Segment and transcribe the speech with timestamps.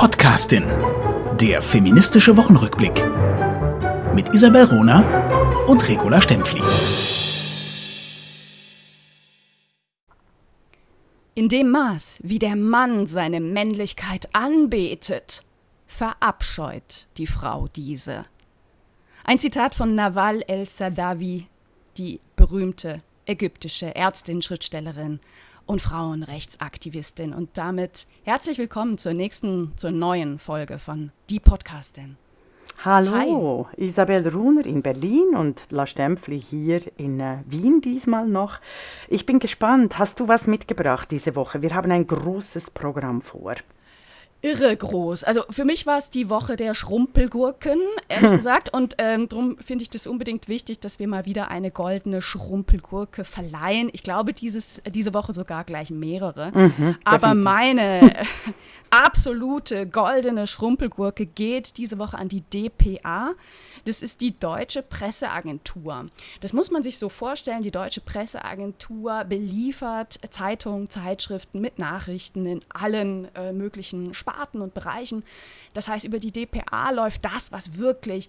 [0.00, 0.64] Podcastin.
[1.38, 3.04] Der feministische Wochenrückblick.
[4.14, 6.62] Mit Isabel Rona und Regula Stempfli.
[11.34, 15.44] In dem Maß, wie der Mann seine Männlichkeit anbetet,
[15.86, 18.24] verabscheut die Frau diese.
[19.24, 21.46] Ein Zitat von Nawal el-Sadawi,
[21.98, 25.20] die berühmte ägyptische Ärztin, Schriftstellerin
[25.70, 27.32] und Frauenrechtsaktivistin.
[27.32, 32.16] Und damit herzlich willkommen zur nächsten, zur neuen Folge von Die Podcastin.
[32.84, 33.84] Hallo, Hi.
[33.84, 38.58] Isabel Runer in Berlin und La Stempfli hier in äh, Wien diesmal noch.
[39.06, 41.62] Ich bin gespannt, hast du was mitgebracht diese Woche?
[41.62, 43.54] Wir haben ein großes Programm vor
[44.42, 45.24] irre groß.
[45.24, 48.72] Also für mich war es die Woche der Schrumpelgurken, ehrlich gesagt.
[48.72, 53.24] Und ähm, darum finde ich das unbedingt wichtig, dass wir mal wieder eine goldene Schrumpelgurke
[53.24, 53.90] verleihen.
[53.92, 56.52] Ich glaube, dieses, diese Woche sogar gleich mehrere.
[56.52, 58.14] Mhm, Aber meine
[58.90, 63.34] absolute goldene Schrumpelgurke geht diese Woche an die DPA.
[63.84, 66.06] Das ist die Deutsche Presseagentur.
[66.40, 67.62] Das muss man sich so vorstellen.
[67.62, 75.24] Die Deutsche Presseagentur beliefert Zeitungen, Zeitschriften mit Nachrichten in allen äh, möglichen Sparten und Bereichen.
[75.74, 78.28] Das heißt, über die DPA läuft das, was wirklich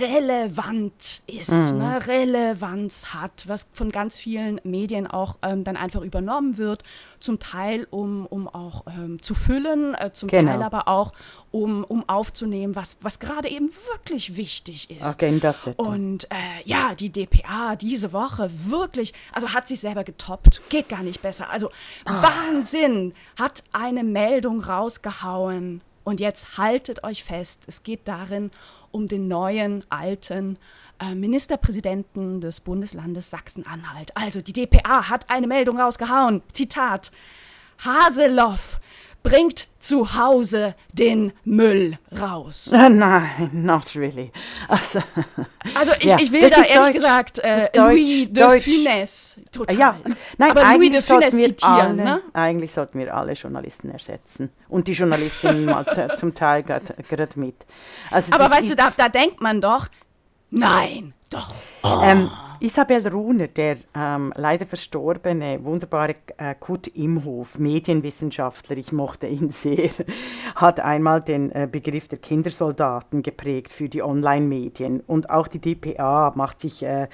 [0.00, 1.78] relevant ist, mhm.
[1.78, 2.06] ne?
[2.06, 6.82] Relevanz hat, was von ganz vielen Medien auch ähm, dann einfach übernommen wird,
[7.20, 10.52] zum Teil um, um auch ähm, zu füllen, äh, zum genau.
[10.52, 11.12] Teil aber auch
[11.50, 15.02] um, um aufzunehmen, was, was gerade eben wirklich wichtig ist.
[15.02, 20.88] Agenda Und äh, ja, die DPA diese Woche wirklich, also hat sich selber getoppt, geht
[20.88, 21.50] gar nicht besser.
[21.50, 22.10] Also oh.
[22.10, 25.82] Wahnsinn, hat eine Meldung rausgehauen.
[26.04, 28.50] Und jetzt haltet euch fest, es geht darin
[28.90, 30.58] um den neuen, alten
[31.00, 34.16] äh, Ministerpräsidenten des Bundeslandes Sachsen-Anhalt.
[34.16, 36.42] Also die DPA hat eine Meldung rausgehauen.
[36.52, 37.10] Zitat.
[37.78, 38.78] Haseloff
[39.22, 42.70] bringt zu Hause den Müll raus.
[42.72, 44.32] Nein, not really.
[44.68, 45.00] Also,
[45.74, 48.66] also ich, ja, ich, will da ehrlich Deutsch, gesagt äh, Louis de Deutsch.
[48.66, 49.76] Funès total.
[49.76, 49.96] Ja,
[50.38, 51.72] nein, Aber Louis de Funès zitieren.
[51.72, 52.22] Alle, ne?
[52.32, 54.50] Eigentlich sollten wir alle Journalisten ersetzen.
[54.68, 55.84] Und die Journalistinnen mal
[56.16, 56.94] zum Teil gerade
[57.36, 57.56] mit.
[58.10, 59.88] Also Aber weißt du, da, da denkt man doch,
[60.50, 61.54] nein, doch.
[61.82, 62.00] Oh.
[62.02, 62.30] Ähm,
[62.62, 69.90] Isabel Runer, der ähm, leider verstorbene, wunderbare äh, Kurt Imhof, Medienwissenschaftler, ich mochte ihn sehr,
[70.54, 75.00] hat einmal den äh, Begriff der Kindersoldaten geprägt für die Online-Medien.
[75.08, 77.08] Und auch die DPA macht sich äh,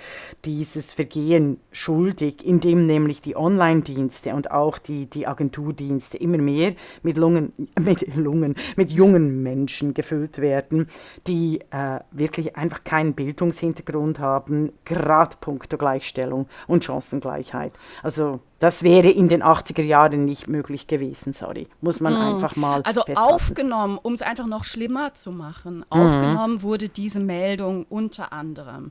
[0.45, 7.17] dieses Vergehen schuldig, indem nämlich die Online-Dienste und auch die, die Agenturdienste immer mehr mit,
[7.17, 10.89] Lungen, mit, Lungen, mit jungen Menschen gefüllt werden,
[11.27, 17.73] die äh, wirklich einfach keinen Bildungshintergrund haben, gerade puncto Gleichstellung und Chancengleichheit.
[18.03, 21.69] Also das wäre in den 80er Jahren nicht möglich gewesen, sorry.
[21.81, 22.35] Muss man mhm.
[22.35, 22.83] einfach mal.
[22.83, 23.33] Also festhalten.
[23.33, 25.85] aufgenommen, um es einfach noch schlimmer zu machen, mhm.
[25.89, 28.91] aufgenommen wurde diese Meldung unter anderem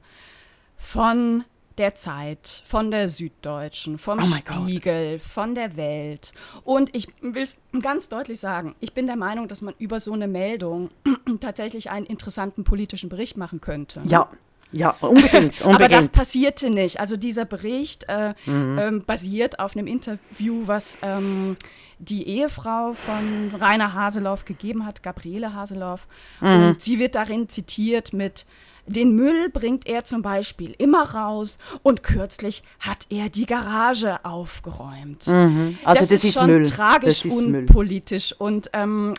[0.77, 1.43] von
[1.77, 5.21] der Zeit, von der Süddeutschen, vom oh Spiegel, God.
[5.21, 6.33] von der Welt.
[6.63, 10.13] Und ich will es ganz deutlich sagen, ich bin der Meinung, dass man über so
[10.13, 10.89] eine Meldung
[11.39, 14.01] tatsächlich einen interessanten politischen Bericht machen könnte.
[14.05, 14.29] Ja,
[14.71, 15.61] ja, unbedingt, unbedingt.
[15.65, 16.99] Aber das passierte nicht.
[16.99, 18.79] Also dieser Bericht äh, mhm.
[18.79, 21.55] ähm, basiert auf einem Interview, was ähm,
[21.99, 26.07] die Ehefrau von Rainer Haseloff gegeben hat, Gabriele Haseloff.
[26.41, 26.47] Mhm.
[26.47, 28.45] Und sie wird darin zitiert mit
[28.87, 35.27] den Müll bringt er zum Beispiel immer raus und kürzlich hat er die Garage aufgeräumt.
[35.27, 35.77] Mhm.
[35.83, 36.65] Also das, das, ist, schon Müll.
[36.65, 38.33] tragisch unpolitisch.
[38.37, 39.13] Und ähm,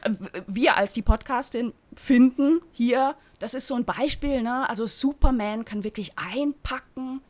[0.47, 4.69] wir als die Podcastin finden hier das ist so ein Beispiel, ne?
[4.69, 7.21] Also Superman kann wirklich einpacken.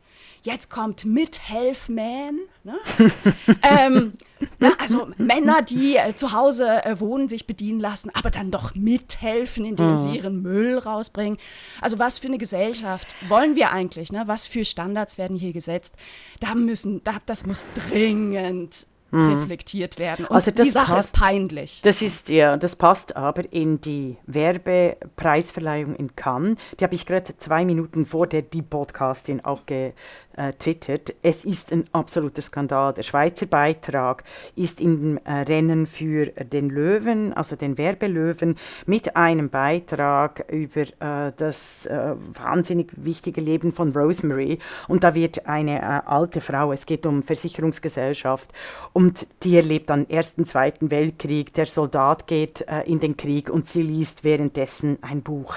[0.41, 2.39] Jetzt kommt Mithelfman.
[2.63, 2.77] Ne?
[3.77, 4.13] ähm,
[4.57, 8.73] na, also Männer, die äh, zu Hause äh, wohnen, sich bedienen lassen, aber dann doch
[8.73, 9.97] mithelfen, indem mhm.
[9.97, 11.37] sie ihren Müll rausbringen.
[11.81, 14.13] Also was für eine Gesellschaft wollen wir eigentlich?
[14.13, 14.23] Ne?
[14.27, 15.95] Was für Standards werden hier gesetzt?
[16.39, 19.33] Da müssen, da, das muss dringend hm.
[19.33, 20.25] reflektiert werden.
[20.25, 21.81] Und also die Sache passt, ist peinlich.
[21.81, 26.57] Das ist ja, das passt aber in die Werbepreisverleihung in Cannes.
[26.79, 29.93] Die habe ich gerade zwei Minuten vor der die Podcastin auch ge,
[30.39, 32.93] äh, twittert, es ist ein absoluter Skandal.
[32.93, 34.23] Der Schweizer Beitrag
[34.55, 41.33] ist im äh, Rennen für den Löwen, also den Werbelöwen, mit einem Beitrag über äh,
[41.35, 44.59] das äh, wahnsinnig wichtige Leben von Rosemary.
[44.87, 48.51] Und da wird eine äh, alte Frau, es geht um Versicherungsgesellschaft,
[48.93, 51.53] und die erlebt dann Ersten, Zweiten Weltkrieg.
[51.53, 55.55] Der Soldat geht äh, in den Krieg und sie liest währenddessen ein Buch.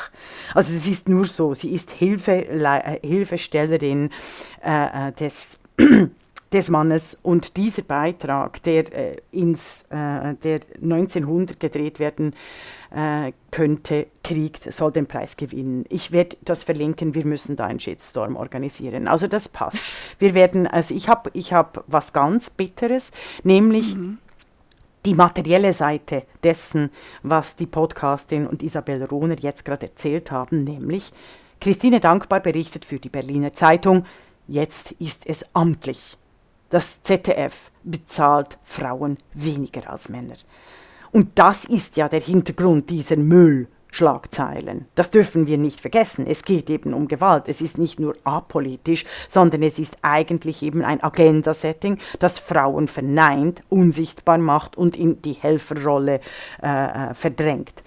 [0.55, 2.33] Also es ist nur so, sie ist Hilfe,
[3.03, 4.11] Hilfestellerin
[4.61, 5.59] äh, äh, des
[6.53, 12.35] des Mannes und dieser Beitrag, der, äh, ins, äh, der 1900 gedreht werden
[12.95, 15.85] äh, könnte, kriegt, soll den Preis gewinnen.
[15.89, 19.09] Ich werde das verlinken, wir müssen da einen Shitstorm organisieren.
[19.09, 19.79] Also das passt.
[20.19, 23.11] Wir werden, also ich habe ich hab was ganz Bitteres,
[23.43, 24.19] nämlich mhm.
[25.07, 26.91] die materielle Seite dessen,
[27.23, 31.13] was die Podcastin und Isabel Rohner jetzt gerade erzählt haben, nämlich
[31.61, 34.05] Christine Dankbar berichtet für die Berliner Zeitung,
[34.47, 36.17] jetzt ist es amtlich.
[36.71, 40.37] Das ZDF bezahlt Frauen weniger als Männer.
[41.11, 43.69] Und das ist ja der Hintergrund dieser Müll.
[43.93, 44.87] Schlagzeilen.
[44.95, 46.27] Das dürfen wir nicht vergessen.
[46.27, 47.45] Es geht eben um Gewalt.
[47.47, 53.63] Es ist nicht nur apolitisch, sondern es ist eigentlich eben ein Agenda-Setting, das Frauen verneint,
[53.69, 56.21] unsichtbar macht und in die Helferrolle
[56.63, 57.83] äh, äh verdrängt.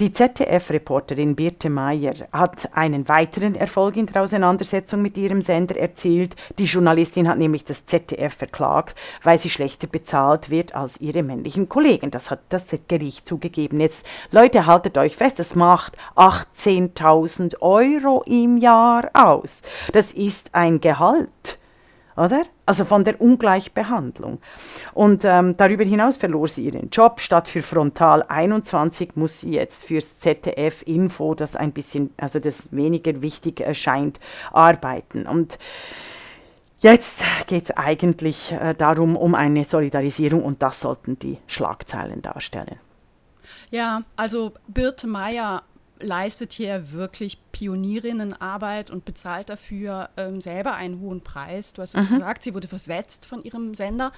[0.00, 6.34] Die ZDF-Reporterin Birte Meyer hat einen weiteren Erfolg in der Auseinandersetzung mit ihrem Sender erzielt.
[6.58, 11.68] Die Journalistin hat nämlich das ZDF verklagt, weil sie schlechter bezahlt wird als ihre männlichen
[11.68, 12.10] Kollegen.
[12.10, 13.80] Das hat das Gericht zugegeben.
[13.80, 19.62] Jetzt, Leute, haltet euch fest, das macht 18.000 Euro im Jahr aus.
[19.92, 21.58] Das ist ein Gehalt
[22.16, 22.44] oder?
[22.64, 24.38] Also von der Ungleichbehandlung.
[24.94, 27.20] Und ähm, darüber hinaus verlor sie ihren Job.
[27.20, 32.68] Statt für Frontal 21 muss sie jetzt fürs ZDF Info, das ein bisschen, also das
[32.70, 34.20] weniger wichtig erscheint,
[34.52, 35.26] arbeiten.
[35.26, 35.58] Und
[36.78, 42.78] jetzt geht es eigentlich äh, darum, um eine Solidarisierung und das sollten die Schlagzeilen darstellen.
[43.72, 45.62] Ja, also Birte Meyer
[45.98, 51.72] leistet hier wirklich Pionierinnenarbeit und bezahlt dafür ähm, selber einen hohen Preis.
[51.72, 52.16] Du hast es mhm.
[52.16, 54.12] gesagt, sie wurde versetzt von ihrem Sender.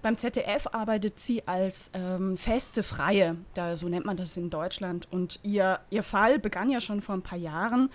[0.00, 5.08] Beim ZDF arbeitet sie als ähm, feste Freie, da, so nennt man das in Deutschland.
[5.10, 7.90] Und ihr, ihr Fall begann ja schon vor ein paar Jahren.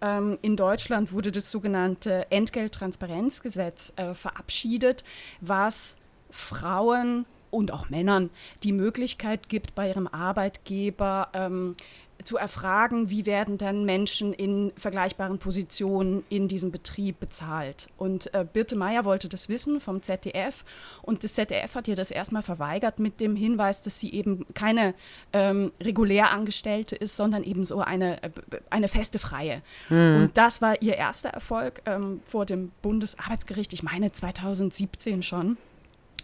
[0.00, 5.04] Ähm, in Deutschland wurde das sogenannte Entgelttransparenzgesetz äh, verabschiedet,
[5.42, 5.98] was
[6.30, 8.30] Frauen und auch Männern
[8.62, 11.76] die Möglichkeit gibt, bei ihrem Arbeitgeber ähm,
[12.22, 17.88] zu erfragen, wie werden dann Menschen in vergleichbaren Positionen in diesem Betrieb bezahlt.
[17.96, 20.64] Und äh, Birte Meyer wollte das wissen vom ZDF
[21.02, 24.94] und das ZDF hat ihr das erstmal verweigert mit dem Hinweis, dass sie eben keine
[25.32, 28.30] ähm, regulär Angestellte ist, sondern eben so eine, äh,
[28.70, 29.62] eine feste Freie.
[29.88, 30.16] Mhm.
[30.16, 35.56] Und das war ihr erster Erfolg ähm, vor dem Bundesarbeitsgericht, ich meine 2017 schon.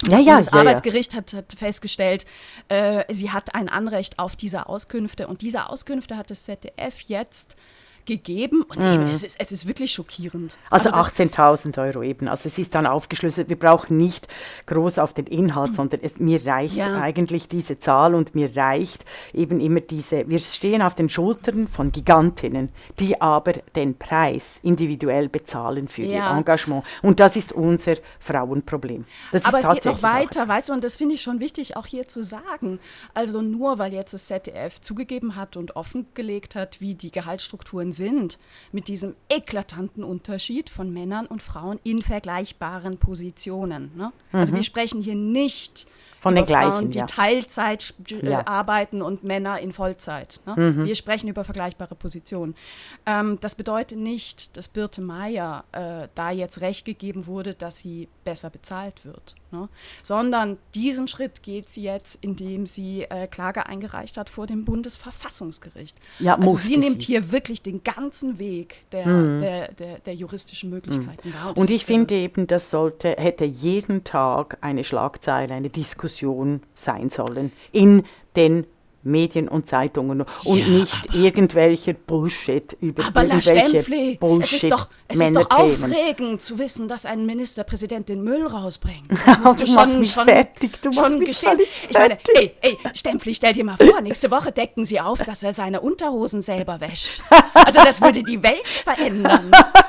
[0.08, 2.24] Ja, ja, das ja, Arbeitsgericht hat, hat festgestellt,
[2.68, 7.56] äh, sie hat ein Anrecht auf diese Auskünfte und diese Auskünfte hat das ZDF jetzt
[8.06, 8.92] gegeben und mhm.
[8.92, 10.56] eben, es, ist, es ist wirklich schockierend.
[10.70, 12.28] Also, also 18.000 Euro eben.
[12.28, 13.48] Also es ist dann aufgeschlüsselt.
[13.48, 14.28] Wir brauchen nicht
[14.66, 15.74] groß auf den Inhalt, mhm.
[15.74, 17.00] sondern es, mir reicht ja.
[17.00, 21.92] eigentlich diese Zahl und mir reicht eben immer diese, wir stehen auf den Schultern von
[21.92, 26.32] Gigantinnen, die aber den Preis individuell bezahlen für ja.
[26.32, 26.84] ihr Engagement.
[27.02, 29.04] Und das ist unser Frauenproblem.
[29.32, 31.86] Das aber es geht noch weiter, weißt du, und das finde ich schon wichtig auch
[31.86, 32.78] hier zu sagen.
[33.14, 38.20] Also nur weil jetzt das ZDF zugegeben hat und offengelegt hat, wie die Gehaltsstrukturen sind,
[38.20, 38.38] sind
[38.72, 43.90] mit diesem eklatanten Unterschied von Männern und Frauen in vergleichbaren Positionen.
[43.96, 44.12] Ne?
[44.32, 44.56] Also mhm.
[44.56, 45.86] wir sprechen hier nicht
[46.20, 47.06] von den gleichen, Frauen, die ja.
[47.06, 48.46] Teilzeit äh, ja.
[48.46, 50.38] arbeiten und Männer in Vollzeit.
[50.44, 50.54] Ne?
[50.56, 50.84] Mhm.
[50.84, 52.54] Wir sprechen über vergleichbare Positionen.
[53.06, 58.08] Ähm, das bedeutet nicht, dass Birte Meier äh, da jetzt recht gegeben wurde, dass sie
[58.22, 59.70] besser bezahlt wird, ne?
[60.02, 65.96] sondern diesen Schritt geht sie jetzt, indem sie äh, Klage eingereicht hat vor dem Bundesverfassungsgericht.
[66.18, 69.38] Ja, also sie nimmt hier wirklich den ganzen Weg der, mhm.
[69.40, 71.30] der, der, der, juristischen Möglichkeiten.
[71.30, 71.34] Mhm.
[71.44, 76.62] Wow, und ich finde eben, das sollte, hätte jeden Tag eine Schlagzeile, eine Diskussion Diskussion
[76.74, 78.04] sein sollen in
[78.36, 78.66] den
[79.02, 84.88] Medien und Zeitungen und ja, nicht irgendwelcher Bullshit über aber irgendwelche Bullshit es ist doch,
[85.08, 89.10] es ist doch aufregend zu wissen, dass ein Ministerpräsident den Müll rausbringt.
[89.10, 91.60] du, du machst mich schon, fertig, du schon machst geschehen.
[91.88, 95.42] Ich meine, ey, ey, Stempfli, stell dir mal vor, nächste Woche decken sie auf, dass
[95.42, 97.22] er seine Unterhosen selber wäscht.
[97.54, 99.50] Also das würde die Welt verändern.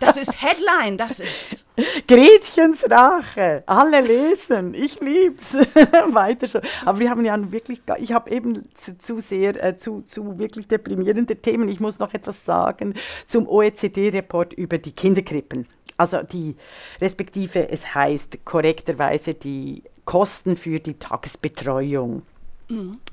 [0.00, 1.66] Das ist Headline, das ist.
[2.06, 3.62] Gretchens Rache.
[3.66, 4.72] Alle lesen.
[4.74, 5.52] Ich lieb's.
[6.12, 6.60] Weiter so.
[6.84, 10.68] Aber wir haben ja wirklich, ich habe eben zu, zu sehr, äh, zu, zu wirklich
[10.68, 11.68] deprimierende Themen.
[11.68, 12.94] Ich muss noch etwas sagen
[13.26, 15.66] zum OECD-Report über die Kinderkrippen.
[15.96, 16.56] Also die,
[17.00, 22.22] respektive es heißt korrekterweise die Kosten für die Tagesbetreuung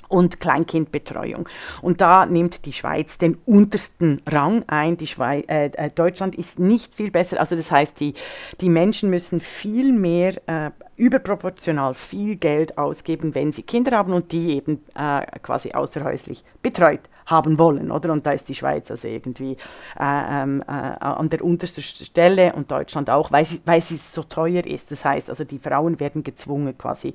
[0.08, 1.48] und Kleinkindbetreuung.
[1.82, 4.98] Und da nimmt die Schweiz den untersten Rang ein.
[5.00, 7.40] Äh, äh, Deutschland ist nicht viel besser.
[7.40, 8.14] Also das heißt, die,
[8.62, 14.32] die Menschen müssen viel mehr äh, überproportional viel Geld ausgeben, wenn sie Kinder haben und
[14.32, 18.12] die eben äh, quasi außerhäuslich betreut haben wollen, oder?
[18.12, 19.58] Und da ist die Schweiz also irgendwie
[20.00, 24.24] äh, ähm, äh, an der untersten Stelle und Deutschland auch, weil, sie, weil sie so
[24.24, 24.92] teuer ist.
[24.92, 27.14] Das heißt, also die Frauen werden gezwungen, quasi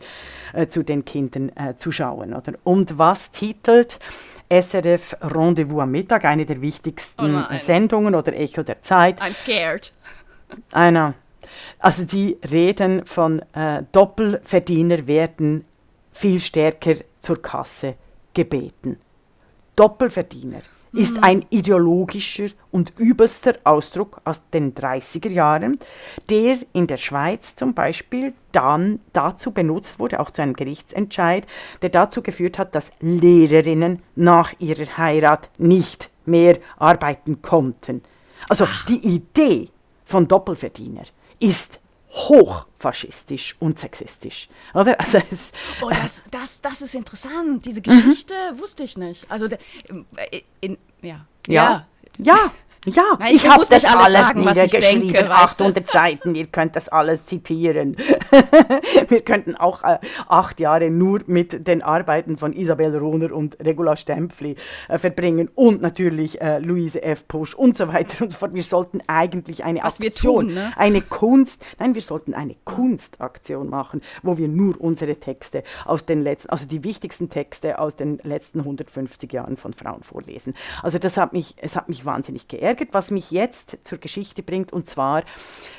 [0.53, 2.55] äh, zu den Kindern äh, zu schauen, oder?
[2.65, 3.99] Und was titelt
[4.51, 9.23] SRF Rendezvous am Mittag, eine der wichtigsten oh Sendungen oder Echo der Zeit.
[9.23, 9.93] I'm scared.
[10.73, 11.15] Einer.
[11.79, 15.65] Also die reden von äh, Doppelverdiener werden
[16.13, 17.95] viel stärker zur Kasse
[18.35, 18.99] gebeten.
[19.77, 20.61] Doppelverdiener
[20.93, 21.25] ist mhm.
[21.25, 25.79] ein ideologischer und übelster Ausdruck aus den 30er Jahren,
[26.29, 31.47] der in der Schweiz zum Beispiel dann dazu benutzt wurde, auch zu einem Gerichtsentscheid,
[31.83, 38.03] der dazu geführt hat, dass Lehrerinnen nach ihrer Heirat nicht mehr arbeiten konnten.
[38.49, 39.69] Also die Idee
[40.05, 41.05] von Doppelverdiener
[41.39, 41.81] ist
[42.11, 44.49] hochfaschistisch und sexistisch.
[44.75, 44.99] Oder?
[44.99, 47.65] Also es, oh, das, das, das ist interessant.
[47.65, 48.59] Diese Geschichte mhm.
[48.59, 49.31] wusste ich nicht.
[49.31, 51.27] Also äh, in, ja.
[51.47, 51.53] Ja.
[51.53, 51.87] Ja.
[52.19, 52.53] Ja,
[52.87, 57.27] Nein, ich, ich habe das alles, sagen, niedergeschrieben, denke, 800 Seiten, ihr könnt das alles
[57.27, 57.97] zitieren.
[59.09, 63.97] Wir könnten auch äh, acht Jahre nur mit den Arbeiten von Isabel Rohner und Regula
[63.97, 64.57] Stempfli
[64.89, 67.29] äh, verbringen und natürlich äh, Luise F.
[67.29, 68.55] Pusch und so weiter und so fort.
[68.55, 70.73] Wir sollten eigentlich eine Was Aktion, tun, ne?
[70.77, 76.23] eine Kunst, nein, wir sollten eine Kunstaktion machen, wo wir nur unsere Texte aus den
[76.23, 80.55] letzten, also die wichtigsten Texte aus den letzten 150 Jahren von Frauen vorlesen.
[80.83, 84.43] Also das hat mich, es hat mich wahnsinnig geehrt geärgert, was mich jetzt zur Geschichte
[84.43, 85.25] bringt, und zwar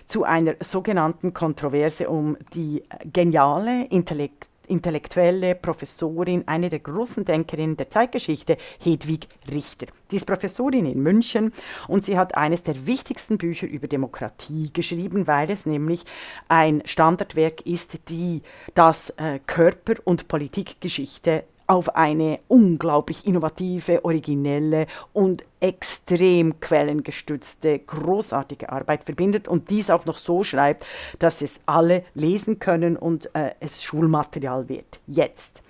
[0.07, 7.89] zu einer sogenannten Kontroverse um die geniale Intellekt intellektuelle Professorin, eine der großen Denkerinnen der
[7.89, 9.87] Zeitgeschichte, Hedwig Richter.
[10.07, 11.51] Sie ist Professorin in München
[11.89, 16.05] und sie hat eines der wichtigsten Bücher über Demokratie geschrieben, weil es nämlich
[16.47, 18.43] ein Standardwerk ist, die
[18.73, 29.05] das äh, Körper- und Politikgeschichte auf eine unglaublich innovative, originelle und extrem quellengestützte, großartige Arbeit
[29.05, 30.85] verbindet und dies auch noch so schreibt,
[31.19, 34.99] dass es alle lesen können und äh, es Schulmaterial wird.
[35.07, 35.61] Jetzt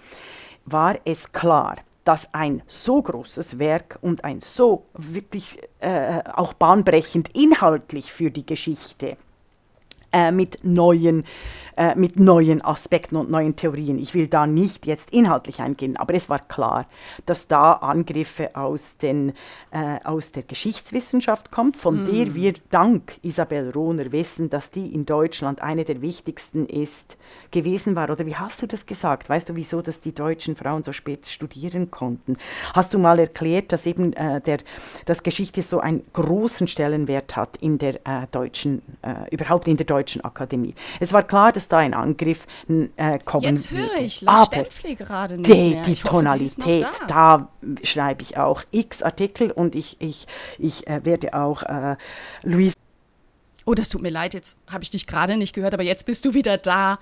[0.66, 7.30] war es klar, dass ein so großes Werk und ein so wirklich äh, auch bahnbrechend
[7.36, 9.18] inhaltlich für die Geschichte
[10.12, 11.24] äh, mit neuen
[11.78, 13.98] äh, mit neuen Aspekten und neuen Theorien.
[13.98, 16.86] Ich will da nicht jetzt inhaltlich eingehen, aber es war klar,
[17.26, 19.34] dass da Angriffe aus, den,
[19.72, 22.06] äh, aus der Geschichtswissenschaft kommt, von mm.
[22.06, 27.18] der wir dank Isabel Rohner wissen, dass die in Deutschland eine der wichtigsten ist,
[27.52, 28.10] gewesen war.
[28.10, 29.30] Oder wie hast du das gesagt?
[29.30, 32.38] Weißt du, wieso, dass die deutschen Frauen so spät studieren konnten?
[32.74, 34.58] Hast du mal erklärt, dass eben äh, der,
[35.06, 39.86] dass Geschichte so einen großen Stellenwert hat in der äh, deutschen, äh, überhaupt in der
[39.86, 40.76] deutschen Akademie?
[41.00, 42.46] Es war klar, dass da ein Angriff
[42.96, 45.84] äh, kommen Jetzt höre ich Lars Stempfli gerade nicht die, mehr.
[45.84, 47.48] Die ich Tonalität, da.
[47.62, 47.78] da.
[47.84, 50.28] schreibe ich auch x Artikel und ich, ich,
[50.58, 51.96] ich äh, werde auch äh,
[52.44, 52.74] Luis
[53.64, 56.26] Oh, das tut mir leid, jetzt habe ich dich gerade nicht gehört, aber jetzt bist
[56.26, 56.98] du wieder da.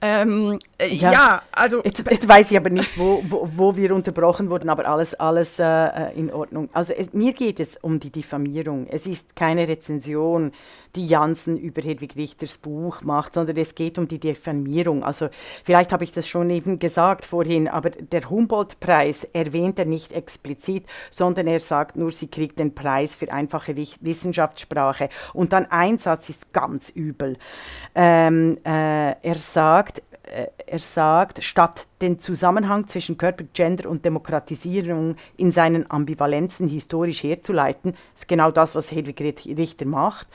[0.00, 1.82] Ähm, äh, ja, ja, also.
[1.84, 5.58] Jetzt, jetzt, weiß ich aber nicht, wo, wo, wo, wir unterbrochen wurden, aber alles, alles
[5.58, 6.70] äh, äh in Ordnung.
[6.72, 8.86] Also es, mir geht es um die Diffamierung.
[8.86, 10.52] Es ist keine Rezension
[10.98, 15.04] die Janssen über Hedwig Richters Buch macht, sondern es geht um die Diffamierung.
[15.04, 15.28] Also
[15.62, 20.86] vielleicht habe ich das schon eben gesagt vorhin, aber der Humboldt-Preis erwähnt er nicht explizit,
[21.10, 25.08] sondern er sagt nur, sie kriegt den Preis für einfache Wissenschaftssprache.
[25.32, 27.36] Und dann ein Satz ist ganz übel.
[27.94, 35.14] Ähm, äh, er sagt, äh, er sagt, statt den Zusammenhang zwischen Körper, Gender und Demokratisierung
[35.36, 40.26] in seinen Ambivalenzen historisch herzuleiten, ist genau das, was Hedwig Richter macht,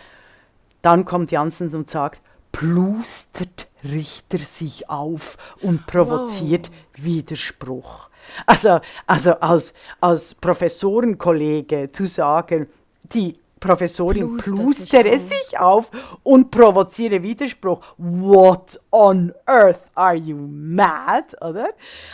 [0.83, 2.21] dann kommt Janssens und sagt,
[2.51, 7.05] plustert Richter sich auf und provoziert wow.
[7.05, 8.09] Widerspruch.
[8.45, 12.67] Also, also als, als Professorenkollege zu sagen,
[13.01, 15.89] die Professorin plustere sich, sich auf
[16.21, 17.81] und provoziere Widerspruch.
[17.97, 21.33] What on earth are you mad?
[21.39, 21.69] Oder?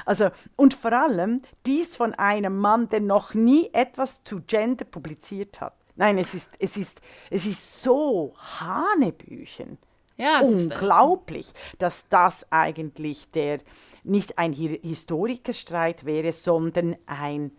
[0.05, 5.59] Also, und vor allem dies von einem Mann, der noch nie etwas zu Gender publiziert
[5.59, 5.73] hat.
[5.99, 9.77] Nein, es ist, es ist, es ist so Hanebüchen.
[10.15, 13.59] Ja, Unglaublich, ist, dass das eigentlich der
[14.05, 17.51] nicht ein Historikerstreit wäre, sondern ein,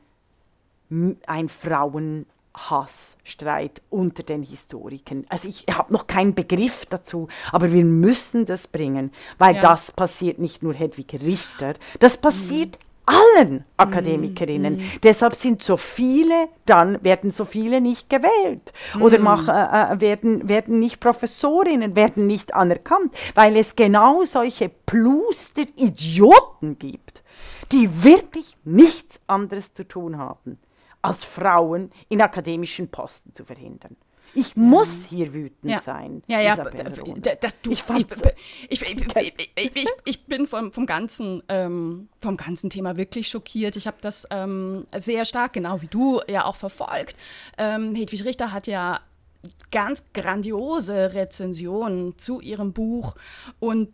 [1.26, 5.26] ein Frauenhassstreit unter den Historikern.
[5.28, 9.60] Also ich habe noch keinen Begriff dazu, aber wir müssen das bringen, weil ja.
[9.60, 14.76] das passiert nicht nur Hedwig Richter, das passiert mhm allen Akademikerinnen.
[14.76, 19.02] Mm, Deshalb sind so viele, dann werden so viele nicht gewählt mm.
[19.02, 24.68] oder mach, äh, äh, werden, werden nicht Professorinnen, werden nicht anerkannt, weil es genau solche
[24.68, 27.22] Pluster-Idioten gibt,
[27.72, 30.58] die wirklich nichts anderes zu tun haben
[31.02, 33.96] als Frauen in akademischen Posten zu verhindern.
[34.34, 35.80] Ich muss hier wütend ja.
[35.80, 36.22] sein.
[36.26, 37.84] Ja, ja, das, du, ich,
[38.68, 38.82] ich,
[39.56, 43.76] ich, ich, bin vom, vom, ganzen, ähm, vom ganzen Thema wirklich schockiert.
[43.76, 47.16] Ich habe das ähm, sehr stark, genau wie du, ja auch verfolgt.
[47.58, 49.00] Ähm, Hedwig Richter hat ja
[49.70, 53.14] ganz grandiose Rezensionen zu ihrem Buch
[53.58, 53.88] und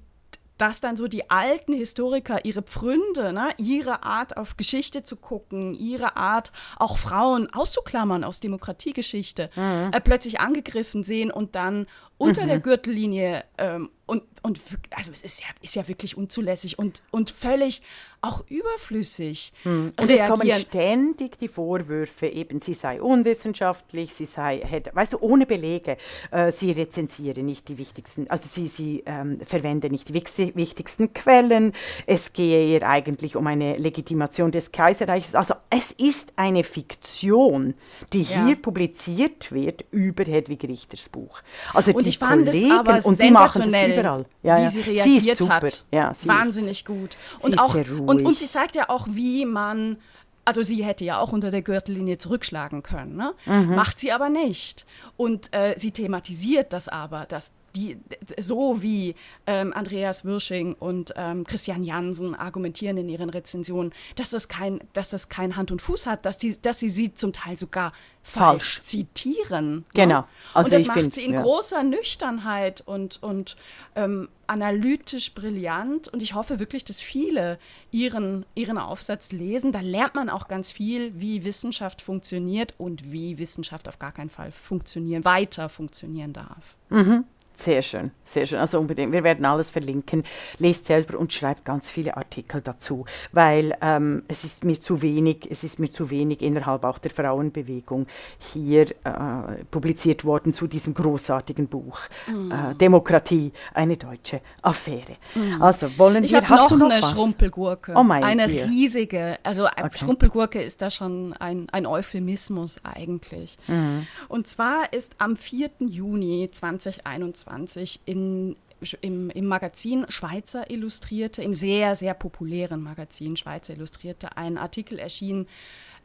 [0.58, 5.74] dass dann so die alten Historiker, ihre Pfründe, ne, ihre Art auf Geschichte zu gucken,
[5.74, 9.90] ihre Art auch Frauen auszuklammern aus Demokratiegeschichte, mhm.
[9.92, 11.86] äh, plötzlich angegriffen sehen und dann
[12.18, 12.48] unter mhm.
[12.48, 14.60] der Gürtellinie ähm, und, und
[14.90, 17.82] also es ist ja, ist ja wirklich unzulässig und, und völlig
[18.26, 19.52] auch überflüssig.
[19.62, 19.92] Hm.
[19.98, 25.18] Und es kommen ständig die Vorwürfe, eben sie sei unwissenschaftlich, sie sei, hätte, weißt du,
[25.20, 25.96] ohne Belege,
[26.30, 31.72] äh, sie rezensiere nicht die wichtigsten, also sie, sie ähm, verwende nicht die wichtigsten Quellen,
[32.06, 35.34] es gehe ihr eigentlich um eine Legitimation des Kaiserreiches.
[35.34, 37.74] Also es ist eine Fiktion,
[38.12, 38.44] die ja.
[38.44, 41.40] hier publiziert wird über Hedwig Richters Buch.
[41.72, 44.26] Also und die ich fand Kollegen, es aber und die machen das überall.
[44.42, 45.86] Ja, wie sie reagiert sie hat.
[45.92, 47.16] Ja, Wahnsinnig ist, gut.
[47.40, 47.74] Und, auch,
[48.20, 49.98] und, und sie zeigt ja auch, wie man
[50.46, 53.34] also sie hätte ja auch unter der Gürtellinie zurückschlagen können, ne?
[53.46, 53.74] mhm.
[53.74, 54.86] macht sie aber nicht.
[55.16, 57.98] Und äh, sie thematisiert das aber, dass die,
[58.38, 59.14] so wie
[59.46, 65.10] ähm, Andreas Wirsching und ähm, Christian Jansen argumentieren in ihren Rezensionen, dass das kein, dass
[65.10, 67.92] das kein Hand und Fuß hat, dass, die, dass sie sie zum Teil sogar
[68.22, 68.82] falsch, falsch.
[68.82, 69.76] zitieren.
[69.76, 69.84] Ne?
[69.94, 70.24] Genau.
[70.54, 71.42] Also und das macht find, sie in ja.
[71.42, 73.56] großer Nüchternheit und, und
[73.94, 76.08] ähm, analytisch brillant.
[76.08, 77.58] Und ich hoffe wirklich, dass viele
[77.90, 79.72] ihren, ihren Aufsatz lesen.
[79.72, 84.30] Da lernt man auch ganz viel, wie Wissenschaft funktioniert und wie Wissenschaft auf gar keinen
[84.30, 86.76] Fall funktionieren, weiter funktionieren darf.
[86.88, 87.24] Mhm.
[87.56, 88.58] Sehr schön, sehr schön.
[88.58, 89.12] Also unbedingt.
[89.12, 90.24] Wir werden alles verlinken.
[90.58, 95.48] Lest selber und schreibt ganz viele Artikel dazu, weil ähm, es ist mir zu wenig,
[95.50, 98.06] es ist mir zu wenig innerhalb auch der Frauenbewegung
[98.38, 102.52] hier äh, publiziert worden zu diesem großartigen Buch mm.
[102.52, 105.16] äh, Demokratie, eine deutsche Affäre.
[105.34, 105.62] Mm.
[105.62, 106.42] Also wollen ich wir.
[106.42, 107.10] Ich habe noch, noch eine was?
[107.10, 107.94] Schrumpelgurke.
[107.96, 108.68] Oh mein Eine Dear.
[108.68, 109.38] riesige.
[109.42, 109.88] Also okay.
[109.94, 113.56] Schrumpelgurke ist da schon ein, ein Euphemismus eigentlich.
[113.66, 114.00] Mm.
[114.28, 115.70] Und zwar ist am 4.
[115.80, 118.56] Juni 2021 2020 in
[119.00, 125.48] im, im, Magazin Schweizer Illustrierte, im sehr, sehr populären Magazin Schweizer Illustrierte, ein Artikel erschienen.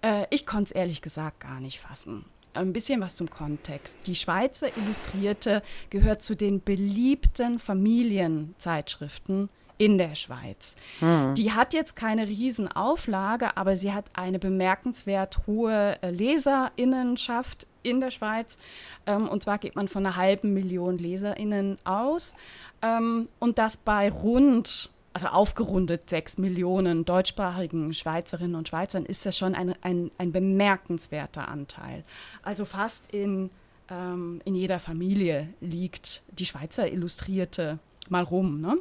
[0.01, 2.23] Äh, ich konnte es ehrlich gesagt gar nicht fassen.
[2.53, 3.97] Ein bisschen was zum Kontext.
[4.07, 9.49] Die Schweizer Illustrierte gehört zu den beliebten Familienzeitschriften
[9.81, 10.75] in der Schweiz.
[10.99, 11.33] Mhm.
[11.33, 18.11] Die hat jetzt keine Riesenauflage, aber sie hat eine bemerkenswert hohe äh, Leserinnenschaft in der
[18.11, 18.59] Schweiz.
[19.07, 22.35] Ähm, und zwar geht man von einer halben Million LeserInnen aus.
[22.83, 29.35] Ähm, und das bei rund, also aufgerundet sechs Millionen deutschsprachigen Schweizerinnen und Schweizern ist das
[29.35, 32.03] schon ein, ein, ein bemerkenswerter Anteil.
[32.43, 33.49] Also fast in,
[33.89, 38.61] ähm, in jeder Familie liegt die Schweizer Illustrierte mal rum.
[38.61, 38.77] Ne?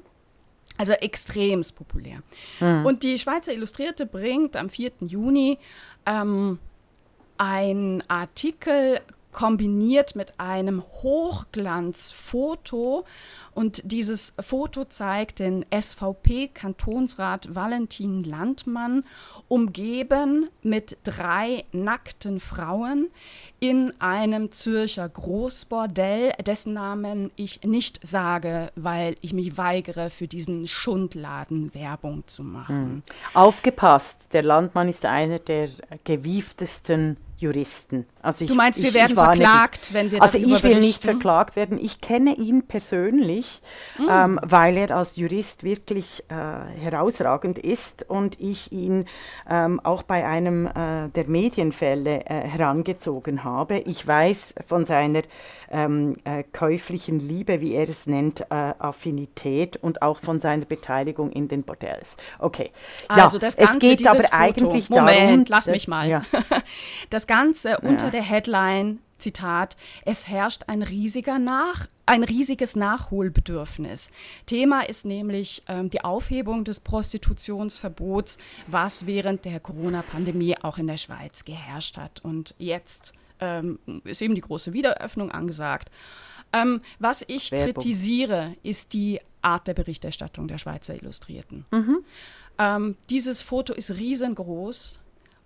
[0.81, 2.23] Also extremst populär.
[2.59, 2.87] Mhm.
[2.87, 4.93] Und die Schweizer Illustrierte bringt am 4.
[5.01, 5.59] Juni
[6.07, 6.59] ähm,
[7.37, 13.05] ein Artikel kombiniert mit einem Hochglanzfoto.
[13.53, 19.05] Und dieses Foto zeigt den SVP-Kantonsrat Valentin Landmann
[19.49, 23.11] umgeben mit drei nackten Frauen
[23.59, 30.67] in einem Zürcher Großbordell, dessen Namen ich nicht sage, weil ich mich weigere, für diesen
[30.67, 32.95] Schundladen Werbung zu machen.
[32.95, 33.03] Mhm.
[33.35, 35.69] Aufgepasst, der Landmann ist einer der
[36.05, 38.07] gewieftesten Juristen.
[38.23, 40.79] Also ich, du meinst, wir ich, werden ich verklagt, nicht, wenn wir Also ich will
[40.79, 41.79] nicht verklagt werden.
[41.81, 43.63] Ich kenne ihn persönlich,
[43.99, 44.03] mm.
[44.11, 49.07] ähm, weil er als Jurist wirklich äh, herausragend ist und ich ihn
[49.49, 53.79] ähm, auch bei einem äh, der Medienfälle äh, herangezogen habe.
[53.79, 55.23] Ich weiß von seiner
[55.71, 61.31] ähm, äh, käuflichen Liebe, wie er es nennt, äh, Affinität und auch von seiner Beteiligung
[61.31, 62.17] in den Bordells.
[62.39, 62.71] Okay.
[63.09, 64.37] Also ja, das Ganze, es geht aber Foto.
[64.37, 65.25] eigentlich Moment, darum...
[65.25, 66.09] Moment, lass mich mal.
[66.09, 66.23] Ja.
[67.11, 74.11] Das Ganze unter der Headline, Zitat, es herrscht ein riesiger Nach ein riesiges Nachholbedürfnis.
[74.47, 80.97] Thema ist nämlich ähm, die Aufhebung des Prostitutionsverbots, was während der Corona-Pandemie auch in der
[80.97, 82.19] Schweiz geherrscht hat.
[82.25, 85.89] Und jetzt ähm, ist eben die große Wiederöffnung angesagt.
[86.53, 87.75] Ähm, was ich Werbung.
[87.75, 91.65] kritisiere, ist die Art der Berichterstattung der Schweizer Illustrierten.
[91.71, 91.99] Mhm.
[92.59, 94.99] Ähm, dieses Foto ist riesengroß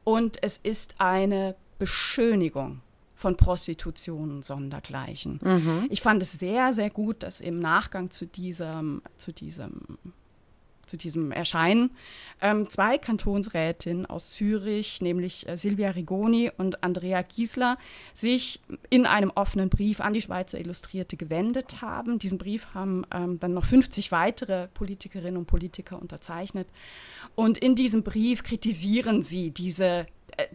[0.05, 2.81] und es ist eine Beschönigung
[3.15, 5.41] von Prostitution und Sondergleichen.
[5.43, 5.87] Mhm.
[5.89, 9.99] Ich fand es sehr, sehr gut, dass im Nachgang zu diesem, zu diesem
[10.87, 11.91] zu diesem Erscheinen.
[12.41, 17.79] Ähm, zwei Kantonsrätinnen aus Zürich, nämlich äh, Silvia Rigoni und Andrea Giesler,
[18.13, 18.61] sich
[18.91, 22.19] in einem offenen Brief an die Schweizer Illustrierte gewendet haben.
[22.19, 26.69] Diesen Brief haben ähm, dann noch 50 weitere Politikerinnen und Politiker unterzeichnet.
[27.35, 30.07] Und in diesem Brief kritisieren sie diese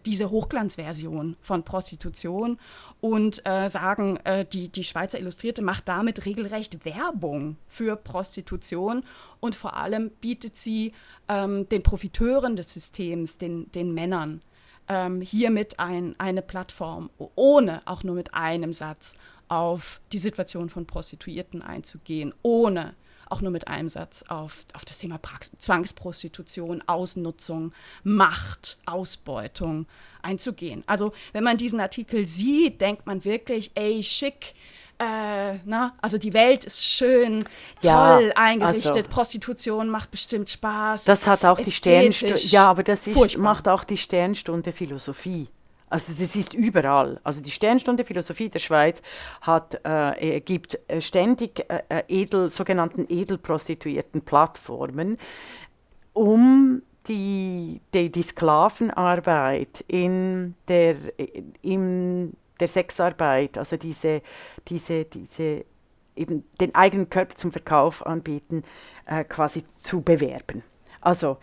[0.05, 2.59] diese Hochglanzversion von Prostitution
[3.01, 9.03] und äh, sagen, äh, die, die Schweizer Illustrierte macht damit regelrecht Werbung für Prostitution
[9.39, 10.93] und vor allem bietet sie
[11.27, 14.41] ähm, den Profiteuren des Systems, den, den Männern,
[14.87, 19.15] ähm, hiermit ein, eine Plattform, ohne auch nur mit einem Satz
[19.47, 22.95] auf die Situation von Prostituierten einzugehen, ohne
[23.29, 29.87] auch nur mit einem Satz auf, auf das Thema Prax Zwangsprostitution, Ausnutzung, Macht, Ausbeutung
[30.21, 30.83] einzugehen.
[30.87, 34.53] Also wenn man diesen Artikel sieht, denkt man wirklich, ey, schick,
[34.99, 37.45] äh, na, also die Welt ist schön,
[37.81, 41.05] ja, toll eingerichtet, also, Prostitution macht bestimmt Spaß.
[41.05, 45.47] Das hat auch die Sternstunde, ja, aber das ist, macht auch die Sternstunde Philosophie.
[45.89, 47.19] Also das ist überall.
[47.23, 49.01] Also die Sternstunde Philosophie der Schweiz
[49.41, 55.17] hat, äh, äh gibt äh, ständig äh, äh, edel, sogenannten edelprostituierten Plattformen,
[56.13, 60.95] um die, die, die Sklavenarbeit in der,
[61.61, 64.21] in der Sexarbeit, also diese,
[64.67, 65.65] diese, diese
[66.15, 68.63] eben den eigenen Körper zum Verkauf anbieten,
[69.05, 70.63] äh, quasi zu bewerben.
[71.01, 71.37] Also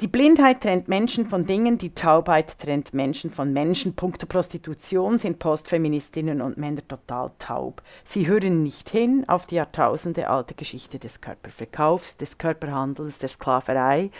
[0.00, 3.94] die Blindheit trennt Menschen von Dingen, die Taubheit trennt Menschen von Menschen.
[3.94, 7.82] Punkto Prostitution sind Postfeministinnen und Männer total taub.
[8.04, 14.10] Sie hören nicht hin auf die Jahrtausende alte Geschichte des Körperverkaufs, des Körperhandels, der Sklaverei,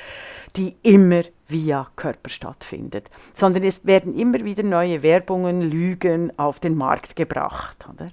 [0.55, 6.77] die immer via Körper stattfindet, sondern es werden immer wieder neue Werbungen, Lügen auf den
[6.77, 7.87] Markt gebracht.
[7.93, 8.11] Oder?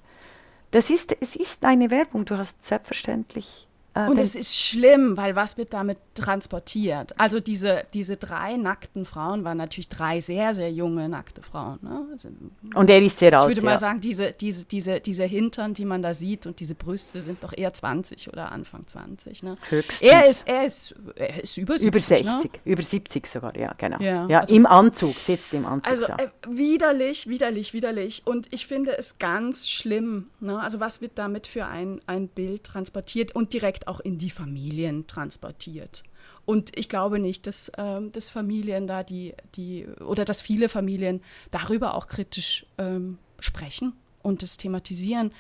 [0.72, 3.67] Das ist, es ist eine Werbung, du hast selbstverständlich
[3.98, 7.20] äh, und es ist schlimm, weil was wird damit transportiert?
[7.20, 11.80] Also diese, diese drei nackten Frauen waren natürlich drei sehr, sehr junge nackte Frauen.
[11.82, 12.08] Ne?
[12.12, 12.30] Also,
[12.76, 13.50] und er ist sehr alt.
[13.50, 16.76] Ich würde mal sagen, diese, diese, diese, diese Hintern, die man da sieht und diese
[16.76, 19.44] Brüste sind doch eher 20 oder Anfang 20.
[19.44, 19.58] Ne?
[19.70, 20.02] Höchstens.
[20.02, 21.88] Er ist, er ist, er ist über 70.
[21.88, 22.60] Über 60, ne?
[22.66, 24.00] über 70 sogar, ja, genau.
[24.00, 26.18] Ja, ja also, im Anzug, sitzt im Anzug also, da.
[26.18, 28.22] Äh, widerlich, widerlich, widerlich.
[28.26, 30.30] Und ich finde es ganz schlimm.
[30.40, 30.60] Ne?
[30.60, 35.08] Also was wird damit für ein, ein Bild transportiert und direkt auch in die Familien
[35.08, 36.04] transportiert.
[36.46, 41.22] Und ich glaube nicht, dass, ähm, dass Familien da die, die, oder dass viele Familien
[41.52, 45.32] darüber auch kritisch ähm, sprechen und es thematisieren.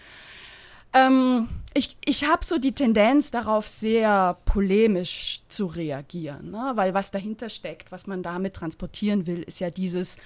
[0.93, 6.71] Ähm, ich ich habe so die Tendenz darauf, sehr polemisch zu reagieren, ne?
[6.75, 10.17] weil was dahinter steckt, was man damit transportieren will, ist ja dieses,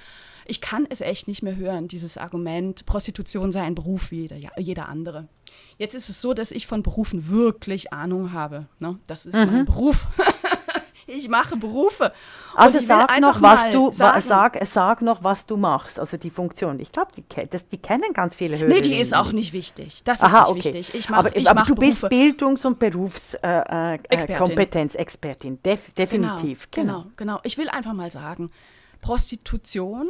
[0.45, 4.59] ich kann es echt nicht mehr hören, dieses Argument, Prostitution sei ein Beruf wie jeder,
[4.59, 5.27] jeder andere.
[5.77, 8.67] Jetzt ist es so, dass ich von Berufen wirklich Ahnung habe.
[8.79, 8.99] Ne?
[9.07, 9.51] Das ist mhm.
[9.51, 10.07] mein Beruf.
[11.07, 12.13] ich mache Berufe.
[12.55, 14.21] Also sag noch, was du sag,
[14.65, 16.79] sag noch, was du machst, also die Funktion.
[16.79, 17.23] Ich glaube, die,
[17.71, 18.69] die kennen ganz viele Hörer.
[18.69, 20.03] Nee, die ist auch nicht wichtig.
[20.03, 20.75] Das ist Aha, nicht okay.
[20.75, 20.93] wichtig.
[20.93, 21.91] Ich mach, aber, ich aber du Berufe.
[21.91, 25.57] bist Bildungs- und Berufskompetenz, äh, äh.
[25.63, 26.69] Def definitiv.
[26.71, 27.39] Genau, genau, genau.
[27.43, 28.51] Ich will einfach mal sagen,
[29.01, 30.09] Prostitution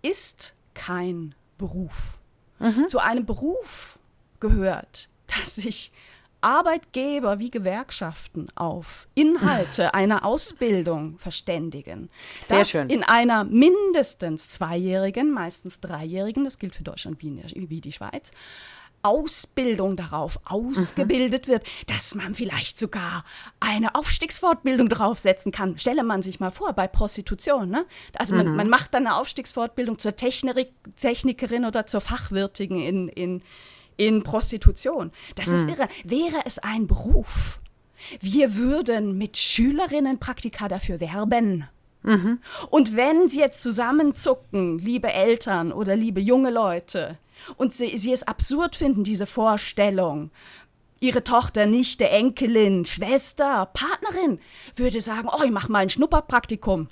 [0.00, 2.16] ist kein Beruf.
[2.58, 2.88] Mhm.
[2.88, 3.98] Zu einem Beruf
[4.42, 5.92] gehört, dass sich
[6.42, 12.10] Arbeitgeber wie Gewerkschaften auf Inhalte einer Ausbildung verständigen.
[12.46, 12.90] Sehr dass schön.
[12.90, 18.32] in einer mindestens zweijährigen, meistens dreijährigen, das gilt für Deutschland wie, wie die Schweiz,
[19.02, 21.52] Ausbildung darauf ausgebildet mhm.
[21.52, 23.24] wird, dass man vielleicht sogar
[23.58, 25.76] eine Aufstiegsfortbildung draufsetzen kann.
[25.78, 27.68] Stelle man sich mal vor, bei Prostitution.
[27.68, 27.84] Ne?
[28.16, 28.56] Also man, mhm.
[28.56, 33.42] man macht dann eine Aufstiegsfortbildung zur Technik, Technikerin oder zur Fachwirtigen in, in,
[34.06, 35.12] in Prostitution.
[35.36, 35.54] Das mhm.
[35.54, 35.88] ist irre.
[36.04, 37.60] Wäre es ein Beruf,
[38.20, 41.68] wir würden mit Schülerinnen Praktika dafür werben.
[42.02, 42.40] Mhm.
[42.68, 47.18] Und wenn sie jetzt zusammenzucken, liebe Eltern oder liebe junge Leute,
[47.56, 50.30] und sie, sie es absurd finden, diese Vorstellung,
[51.00, 54.38] ihre Tochter, Nichte, Enkelin, Schwester, Partnerin
[54.76, 56.88] würde sagen, oh, ich mach mal ein Schnupperpraktikum.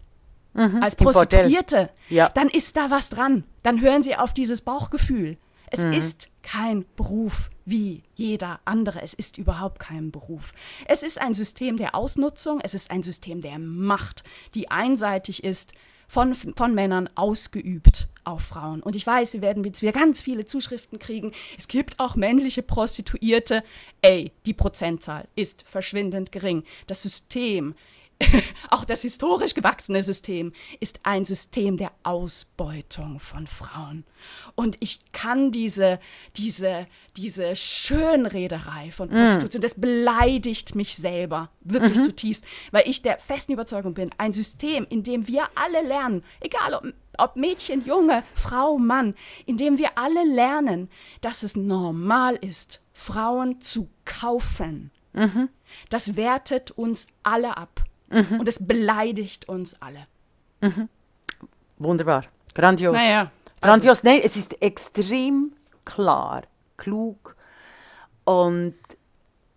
[0.52, 2.28] Mhm, als Prostituierte, ja.
[2.30, 3.44] dann ist da was dran.
[3.62, 5.36] Dann hören sie auf dieses Bauchgefühl.
[5.70, 5.92] Es mhm.
[5.92, 9.02] ist kein Beruf wie jeder andere.
[9.02, 10.52] Es ist überhaupt kein Beruf.
[10.86, 15.72] Es ist ein System der Ausnutzung, es ist ein System der Macht, die einseitig ist,
[16.08, 18.82] von, von Männern ausgeübt auf Frauen.
[18.82, 21.30] Und ich weiß, wir werden jetzt wieder ganz viele Zuschriften kriegen.
[21.56, 23.62] Es gibt auch männliche Prostituierte.
[24.02, 26.64] Ey, die Prozentzahl ist verschwindend gering.
[26.88, 27.76] Das System
[28.70, 34.04] auch das historisch gewachsene System ist ein System der Ausbeutung von Frauen.
[34.54, 35.98] Und ich kann diese,
[36.36, 39.62] diese, diese Schönrederei von Prostitution, mm.
[39.62, 42.02] das beleidigt mich selber wirklich mhm.
[42.02, 46.74] zutiefst, weil ich der festen Überzeugung bin, ein System, in dem wir alle lernen, egal
[46.74, 49.14] ob, ob Mädchen, Junge, Frau, Mann,
[49.46, 50.90] in dem wir alle lernen,
[51.22, 54.90] dass es normal ist, Frauen zu kaufen.
[55.12, 55.48] Mhm.
[55.88, 57.84] Das wertet uns alle ab.
[58.10, 58.40] Mhm.
[58.40, 60.06] Und es beleidigt uns alle.
[60.60, 60.88] Mhm.
[61.78, 62.24] Wunderbar.
[62.54, 62.94] Grandios.
[62.94, 64.02] Naja, also Grandios.
[64.02, 65.52] Nein, es ist extrem
[65.84, 66.42] klar,
[66.76, 67.36] klug
[68.24, 68.74] und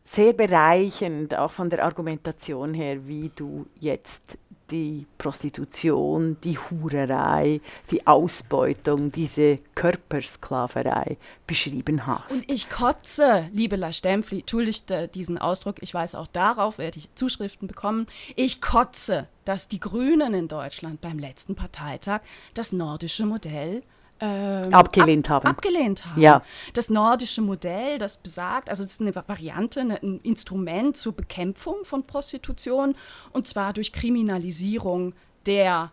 [0.05, 4.37] sehr bereichend, auch von der Argumentation her, wie du jetzt
[4.71, 12.31] die Prostitution, die Hurerei, die Ausbeutung, diese Körpersklaverei beschrieben hast.
[12.31, 16.99] Und ich kotze, liebe La Stempfli, entschuldigt äh, diesen Ausdruck, ich weiß auch darauf werde
[16.99, 22.21] ich Zuschriften bekommen, ich kotze, dass die Grünen in Deutschland beim letzten Parteitag
[22.53, 23.83] das nordische Modell
[24.23, 25.47] ähm, abgelehnt ab, haben.
[25.47, 26.21] Abgelehnt haben.
[26.21, 26.43] Ja.
[26.73, 32.07] Das nordische Modell, das besagt, also es ist eine Variante, ein Instrument zur Bekämpfung von
[32.07, 32.95] Prostitution
[33.33, 35.13] und zwar durch Kriminalisierung
[35.45, 35.91] der,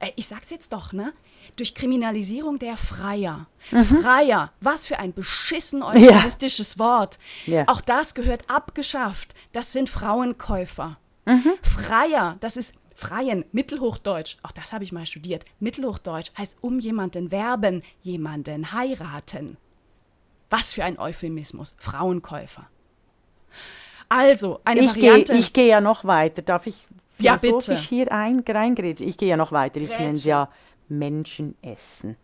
[0.00, 1.12] äh, ich sag's jetzt doch, ne?
[1.54, 3.46] Durch Kriminalisierung der Freier.
[3.70, 3.84] Mhm.
[3.84, 6.78] Freier, was für ein beschissen euphemistisches ja.
[6.80, 7.18] Wort.
[7.46, 7.64] Ja.
[7.68, 9.34] Auch das gehört abgeschafft.
[9.52, 10.98] Das sind Frauenkäufer.
[11.24, 11.52] Mhm.
[11.62, 15.44] Freier, das ist Freien, Mittelhochdeutsch, auch das habe ich mal studiert.
[15.60, 19.56] Mittelhochdeutsch heißt um jemanden werben, jemanden heiraten.
[20.50, 22.66] Was für ein Euphemismus, Frauenkäufer.
[24.08, 25.32] Also, eine ich Variante.
[25.32, 26.42] Geh, ich gehe ja noch weiter.
[26.42, 27.88] Darf ich philosophisch ja, bitte.
[27.88, 29.06] hier ein, reingrätschen?
[29.06, 29.80] Ich gehe ja noch weiter.
[29.80, 30.48] Ich nenne es ja
[30.88, 32.16] Menschenessen.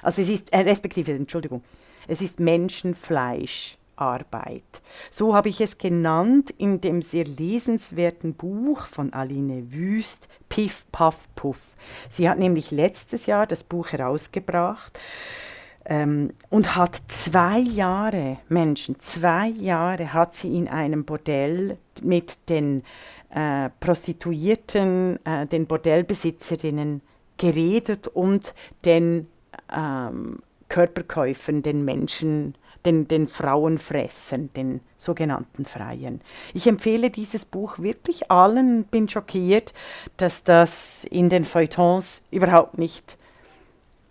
[0.00, 1.64] Also es ist, äh, respektive, Entschuldigung,
[2.06, 3.78] es ist Menschenfleisch.
[3.96, 4.62] Arbeit.
[5.10, 11.28] So habe ich es genannt in dem sehr lesenswerten Buch von Aline Wüst, Piff, Puff,
[11.34, 11.76] Puff.
[12.10, 14.98] Sie hat nämlich letztes Jahr das Buch herausgebracht
[15.84, 22.82] ähm, und hat zwei Jahre, Menschen, zwei Jahre hat sie in einem Bordell mit den
[23.30, 27.02] äh, Prostituierten, äh, den Bordellbesitzerinnen
[27.36, 28.54] geredet und
[28.84, 29.28] den
[29.74, 32.54] ähm, Körperkäufern, den Menschen
[32.84, 36.20] den, den Frauenfressen, den sogenannten Freien.
[36.52, 39.72] Ich empfehle dieses Buch wirklich allen, bin schockiert,
[40.16, 43.16] dass das in den Feuilletons überhaupt nicht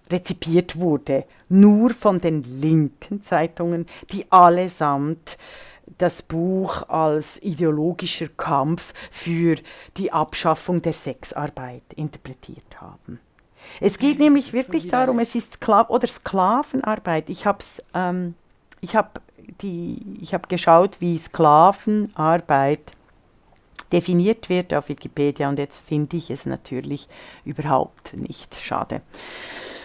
[0.10, 5.38] rezipiert wurde, nur von den linken Zeitungen, die allesamt
[5.98, 9.56] das Buch als ideologischer Kampf für
[9.98, 13.20] die Abschaffung der Sexarbeit interpretiert haben.
[13.80, 17.30] Es geht ja, nämlich wirklich darum, es ist Skla oder Sklavenarbeit.
[17.30, 18.36] Ich habe es ähm,
[18.84, 19.22] ich habe
[20.32, 22.82] hab geschaut, wie Sklavenarbeit
[23.92, 27.08] definiert wird auf Wikipedia und jetzt finde ich es natürlich
[27.46, 28.56] überhaupt nicht.
[28.56, 29.02] Schade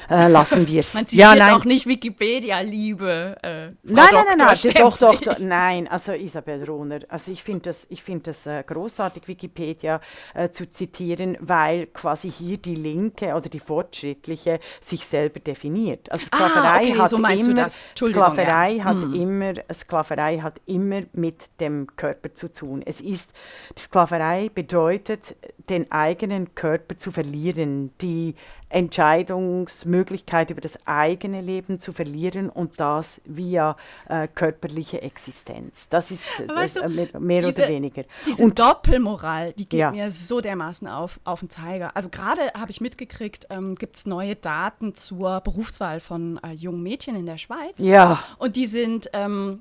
[0.08, 0.94] äh, lassen wir es.
[0.98, 3.74] Man sieht ja, jetzt auch nicht Wikipedia, liebe äh, Nein,
[4.12, 8.02] nein, nein, nein, doch, doch, doch, nein, also Isabel Rohner, also ich finde das, ich
[8.02, 10.00] find das äh, großartig, Wikipedia
[10.34, 16.10] äh, zu zitieren, weil quasi hier die Linke oder die Fortschrittliche sich selber definiert.
[16.10, 18.84] Also Sklaverei ah, okay, hat so immer, Sklaverei ja.
[18.84, 19.14] hat hm.
[19.14, 22.82] immer, Sklaverei hat immer mit dem Körper zu tun.
[22.84, 23.32] Es ist,
[23.78, 25.36] Sklaverei bedeutet,
[25.70, 28.35] den eigenen Körper zu verlieren, die
[28.70, 33.76] Entscheidungsmöglichkeit über das eigene Leben zu verlieren und das via
[34.09, 35.88] äh, körperliche Existenz.
[35.88, 38.04] Das ist das, äh, mehr, mehr diese, oder weniger.
[38.26, 39.90] Diese und, Doppelmoral, die geht ja.
[39.90, 41.96] mir so dermaßen auf, auf den Zeiger.
[41.96, 46.83] Also gerade habe ich mitgekriegt, ähm, gibt es neue Daten zur Berufswahl von äh, jungen
[46.83, 47.76] Mädchen in der Schweiz.
[47.78, 48.22] Ja.
[48.38, 49.61] Und die sind ähm,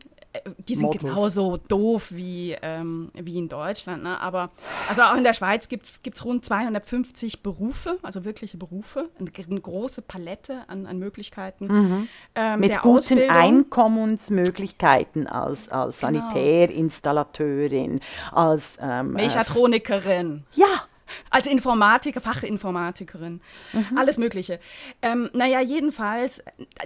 [0.58, 1.02] die sind Model.
[1.02, 4.04] genauso doof wie, ähm, wie in Deutschland.
[4.04, 4.20] Ne?
[4.20, 4.50] Aber
[4.90, 9.62] also auch in der Schweiz gibt es rund 250 Berufe, also wirkliche Berufe, eine, eine
[9.62, 11.68] große Palette an, an Möglichkeiten.
[11.68, 12.08] Mhm.
[12.36, 13.30] Ähm, Mit guten Ausbildung.
[13.30, 16.30] Einkommensmöglichkeiten als, als genau.
[16.30, 20.44] Sanitärinstallateurin, als ähm, Mechatronikerin.
[20.54, 20.88] Ja,
[21.30, 23.42] als Informatiker, Fachinformatikerin,
[23.74, 23.98] mhm.
[23.98, 24.60] alles Mögliche.
[25.02, 26.44] Ähm, naja, jedenfalls,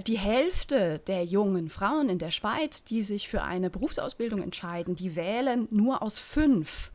[0.08, 5.16] die Hälfte der jungen Frauen in der Schweiz, die sich für eine Berufsausbildung entscheiden, die
[5.16, 6.92] wählen nur aus fünf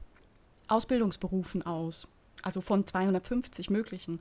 [0.69, 2.09] Ausbildungsberufen aus
[2.47, 4.21] also von 250 möglichen.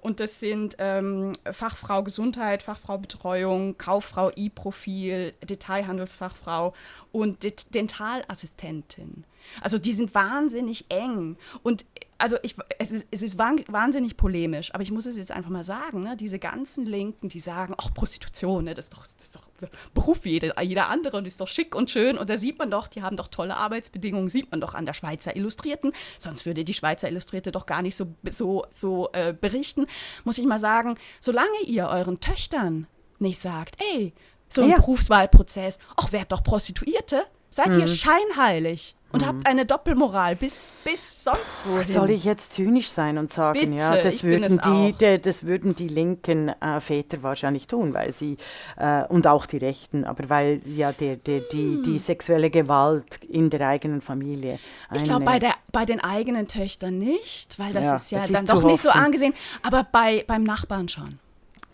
[0.00, 6.74] Und das sind ähm, Fachfrau Gesundheit, Fachfrau Betreuung, Kauffrau E-Profil, Detailhandelsfachfrau
[7.12, 9.24] und Det Dentalassistentin.
[9.62, 11.36] Also die sind wahnsinnig eng.
[11.62, 11.86] Und
[12.22, 15.64] also ich, es ist, es ist wahnsinnig polemisch, aber ich muss es jetzt einfach mal
[15.64, 16.16] sagen, ne?
[16.16, 18.74] diese ganzen Linken, die sagen, ach, Prostitution, ne?
[18.74, 19.42] das, ist doch, das ist doch
[19.92, 22.70] Beruf wie jeder, jeder andere und ist doch schick und schön und da sieht man
[22.70, 26.64] doch, die haben doch tolle Arbeitsbedingungen, sieht man doch an der Schweizer Illustrierten, sonst würde
[26.64, 29.88] die Schweizer Illustrierte doch gar nicht so, so, so äh, berichten,
[30.22, 32.86] muss ich mal sagen, solange ihr euren Töchtern
[33.18, 34.12] nicht sagt, ey,
[34.48, 34.76] so ein ja.
[34.76, 37.80] Berufswahlprozess, ach, werd doch Prostituierte, seid mhm.
[37.80, 39.26] ihr scheinheilig und mhm.
[39.26, 41.92] habt eine Doppelmoral bis, bis sonst wohin.
[41.92, 45.76] Soll ich jetzt zynisch sein und sagen, Bitte, ja, das würden, die, de, das würden
[45.76, 48.38] die linken äh, Väter wahrscheinlich tun, weil sie,
[48.78, 51.82] äh, und auch die Rechten, aber weil ja der, der, die, hm.
[51.84, 54.58] die sexuelle Gewalt in der eigenen Familie.
[54.94, 55.38] Ich glaube, bei,
[55.70, 59.34] bei den eigenen Töchtern nicht, weil das ja, ist ja dann doch nicht so angesehen,
[59.62, 61.18] aber bei, beim Nachbarn schon.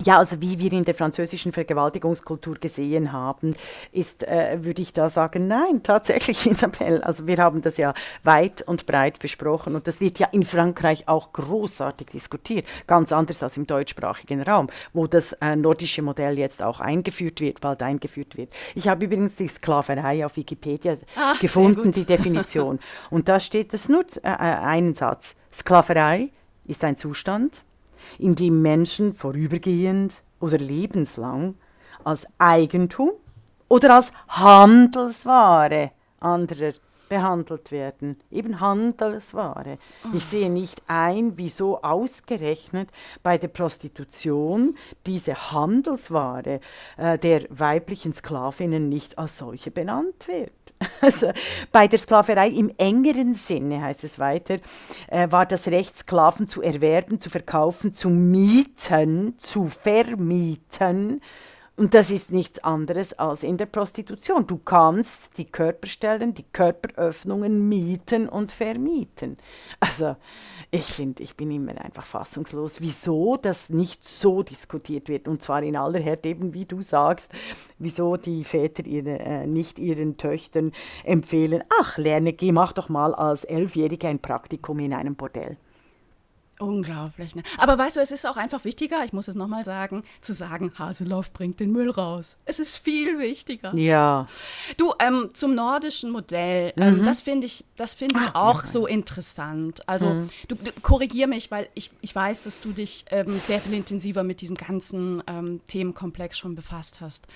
[0.04, 3.56] Ja, also wie wir in der französischen Vergewaltigungskultur gesehen haben,
[3.90, 7.02] ist, äh, würde ich da sagen, nein, tatsächlich, Isabel.
[7.02, 11.08] Also wir haben das ja weit und breit besprochen und das wird ja in Frankreich
[11.08, 16.62] auch großartig diskutiert, ganz anders als im deutschsprachigen Raum, wo das äh, nordische Modell jetzt
[16.62, 18.52] auch eingeführt wird, bald eingeführt wird.
[18.76, 22.78] Ich habe übrigens die Sklaverei auf Wikipedia Ach, gefunden, die Definition.
[23.10, 25.34] und da steht es nur äh, äh, einen Satz.
[25.52, 26.28] Sklaverei
[26.66, 27.64] ist ein Zustand,
[28.18, 31.54] in dem Menschen vorübergehend oder lebenslang
[32.04, 33.10] als Eigentum
[33.68, 36.72] oder als Handelsware anderer
[37.08, 38.20] behandelt werden.
[38.30, 39.78] Eben Handelsware.
[40.04, 40.08] Oh.
[40.14, 42.90] Ich sehe nicht ein, wieso ausgerechnet
[43.22, 46.60] bei der Prostitution diese Handelsware
[46.96, 50.52] äh, der weiblichen Sklavinnen nicht als solche benannt wird.
[51.00, 51.32] Also,
[51.72, 54.58] bei der Sklaverei im engeren Sinne, heißt es weiter,
[55.08, 61.20] äh, war das Recht, Sklaven zu erwerben, zu verkaufen, zu mieten, zu vermieten,
[61.78, 64.46] und das ist nichts anderes als in der Prostitution.
[64.48, 69.36] Du kannst die Körperstellen, die Körperöffnungen mieten und vermieten.
[69.78, 70.16] Also
[70.72, 75.28] ich finde, ich bin immer einfach fassungslos, wieso das nicht so diskutiert wird.
[75.28, 77.30] Und zwar in aller Härte, eben wie du sagst,
[77.78, 80.72] wieso die Väter ihre, äh, nicht ihren Töchtern
[81.04, 85.56] empfehlen, ach, lerne, geh, mach doch mal als Elfjährige ein Praktikum in einem Bordell.
[86.58, 87.34] Unglaublich.
[87.34, 87.42] Ne?
[87.56, 90.72] Aber weißt du, es ist auch einfach wichtiger, ich muss es nochmal sagen, zu sagen,
[90.76, 92.36] Haseloff bringt den Müll raus.
[92.46, 93.74] Es ist viel wichtiger.
[93.74, 94.26] Ja.
[94.76, 97.04] Du, ähm, zum nordischen Modell, ähm, mhm.
[97.04, 98.68] das finde ich, das find ich Ach, auch ja.
[98.68, 99.88] so interessant.
[99.88, 100.30] Also, mhm.
[100.48, 104.24] du, du korrigier mich, weil ich, ich weiß, dass du dich ähm, sehr viel intensiver
[104.24, 107.26] mit diesem ganzen ähm, Themenkomplex schon befasst hast.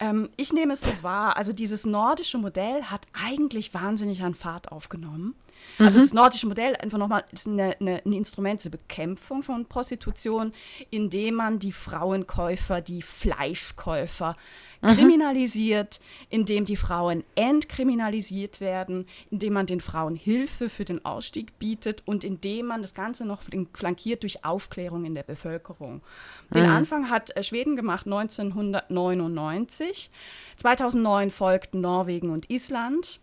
[0.00, 4.72] Ähm, ich nehme es so wahr, also dieses nordische Modell hat eigentlich wahnsinnig an Fahrt
[4.72, 5.34] aufgenommen.
[5.78, 6.02] Also mhm.
[6.02, 10.52] das nordische Modell einfach nochmal ist eine, eine, ein Instrument zur Bekämpfung von Prostitution,
[10.90, 14.36] indem man die Frauenkäufer, die Fleischkäufer
[14.82, 14.94] mhm.
[14.94, 16.00] kriminalisiert,
[16.30, 22.24] indem die Frauen entkriminalisiert werden, indem man den Frauen Hilfe für den Ausstieg bietet und
[22.24, 26.02] indem man das Ganze noch flankiert durch Aufklärung in der Bevölkerung.
[26.52, 26.70] Den mhm.
[26.70, 30.10] Anfang hat äh, Schweden gemacht 1999.
[30.56, 33.20] 2009 folgten Norwegen und Island.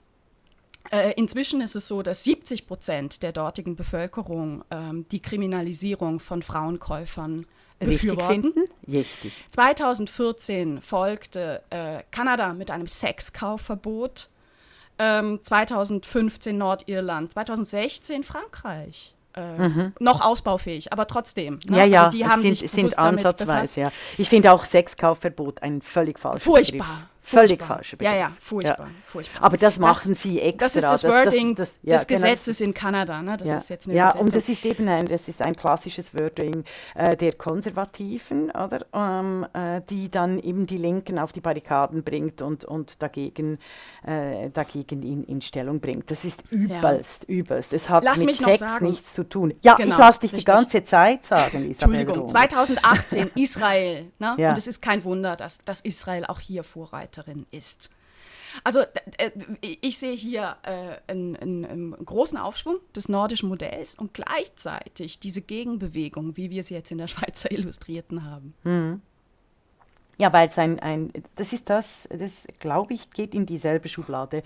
[0.89, 6.41] Äh, inzwischen ist es so, dass 70 Prozent der dortigen Bevölkerung ähm, die Kriminalisierung von
[6.41, 7.46] Frauenkäufern
[7.80, 8.54] befürworten.
[8.91, 9.34] Richtig.
[9.52, 14.30] 2014 folgte äh, Kanada mit einem Sexkaufverbot.
[15.00, 19.15] Ähm, 2015 Nordirland, 2016 Frankreich.
[19.34, 19.94] Äh, mhm.
[20.00, 21.60] noch ausbaufähig, aber trotzdem.
[21.65, 21.78] Ne?
[21.78, 23.91] Ja, ja, also die haben sind, sich sind ansatzweise, ja.
[24.17, 26.86] Ich finde auch Sexkaufverbot ein völlig falscher Furchtbar.
[26.86, 27.06] Begriff.
[27.32, 28.13] Völlig falsche Begriff.
[28.13, 28.94] Ja, ja, furchtbar, ja.
[29.06, 29.44] furchtbar.
[29.44, 30.65] Aber das machen das, sie extra.
[30.65, 33.22] Das ist das, Wording das, das, ja, des genau, Gesetzes in Kanada.
[33.22, 33.38] Ne?
[33.38, 33.58] Das ja.
[33.58, 36.63] ist jetzt eine ja, und das ist eben ein, das ist ein klassisches Wording
[36.96, 38.86] äh, der Konservativen, oder?
[38.94, 43.60] Ähm, äh, die dann eben die Linken auf die Barrikaden bringt und, und dagegen,
[44.06, 46.12] äh, dagegen in, in Stellung bringt.
[46.12, 47.74] Das ist übelst, übelst.
[47.74, 49.54] Es hat Lass mit Sex nichts zu tun.
[49.62, 50.46] Ja, genau, ich lasse dich richtig.
[50.46, 54.12] die ganze Zeit sagen, Isabel Entschuldigung, 2018, Israel.
[54.20, 54.34] Ne?
[54.34, 57.90] Und es ist kein Wunder, dass, dass Israel auch hier Vorreiter Mitarbeiterin ist.
[58.64, 58.82] Also
[59.18, 59.32] äh,
[59.62, 66.36] ich sehe hier äh, einen, einen, großen Aufschwung des nordischen Modells und gleichzeitig diese Gegenbewegung,
[66.36, 68.54] wie wir sie jetzt in der Schweizer Illustrierten haben.
[68.64, 69.02] Mhm.
[70.22, 74.44] Ja, weil es ein, ein, das ist das, das glaube ich, geht in dieselbe Schublade,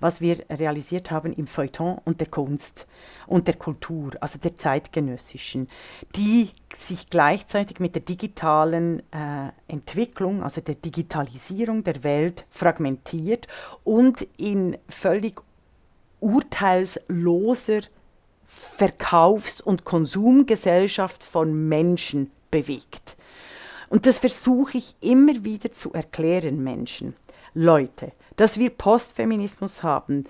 [0.00, 2.86] was wir realisiert haben im Feuilleton und der Kunst
[3.26, 5.66] und der Kultur, also der zeitgenössischen,
[6.16, 13.48] die sich gleichzeitig mit der digitalen äh, Entwicklung, also der Digitalisierung der Welt fragmentiert
[13.84, 15.42] und in völlig
[16.20, 17.80] urteilsloser
[18.46, 23.07] Verkaufs- und Konsumgesellschaft von Menschen bewegt.
[23.90, 27.14] Und das versuche ich immer wieder zu erklären Menschen.
[27.54, 30.24] Leute, dass wir Postfeminismus haben,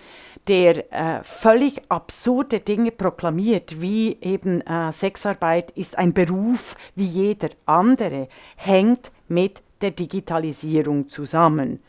[0.47, 7.51] der äh, völlig absurde Dinge proklamiert, wie eben äh, Sexarbeit ist ein Beruf wie jeder
[7.67, 11.81] andere, hängt mit der Digitalisierung zusammen,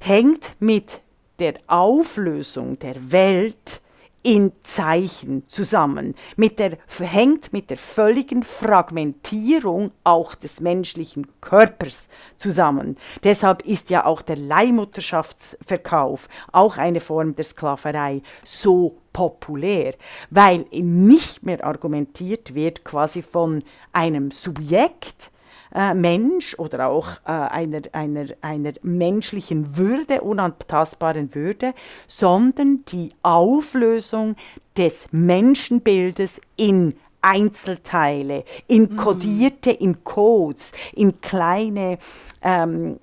[0.00, 1.00] hängt mit
[1.38, 3.80] der Auflösung der Welt
[4.22, 12.96] in Zeichen zusammen, mit der, hängt mit der völligen Fragmentierung auch des menschlichen Körpers zusammen.
[13.24, 19.94] Deshalb ist ja auch der Leihmutterschaftsverkauf auch eine Form der Sklaverei so populär,
[20.28, 25.30] weil nicht mehr argumentiert wird quasi von einem Subjekt,
[25.74, 31.74] äh, Mensch oder auch äh, einer, einer, einer menschlichen Würde, unantastbaren Würde,
[32.06, 34.36] sondern die Auflösung
[34.76, 38.96] des Menschenbildes in Einzelteile, in mhm.
[38.96, 41.98] kodierte, in Codes, in kleine
[42.42, 42.98] ähm,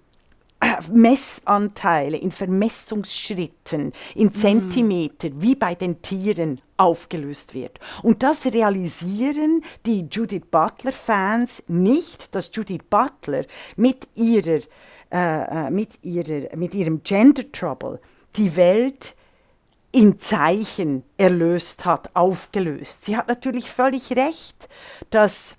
[0.92, 4.34] Messanteile, in Vermessungsschritten, in mhm.
[4.34, 7.80] Zentimeter, wie bei den Tieren aufgelöst wird.
[8.04, 13.46] Und das realisieren die Judith Butler-Fans nicht, dass Judith Butler
[13.76, 14.62] mit, ihrer,
[15.12, 18.00] äh, äh, mit, ihrer, mit ihrem Gender Trouble
[18.36, 19.16] die Welt
[19.92, 23.06] in Zeichen erlöst hat, aufgelöst.
[23.06, 24.70] Sie hat natürlich völlig recht,
[25.10, 25.56] dass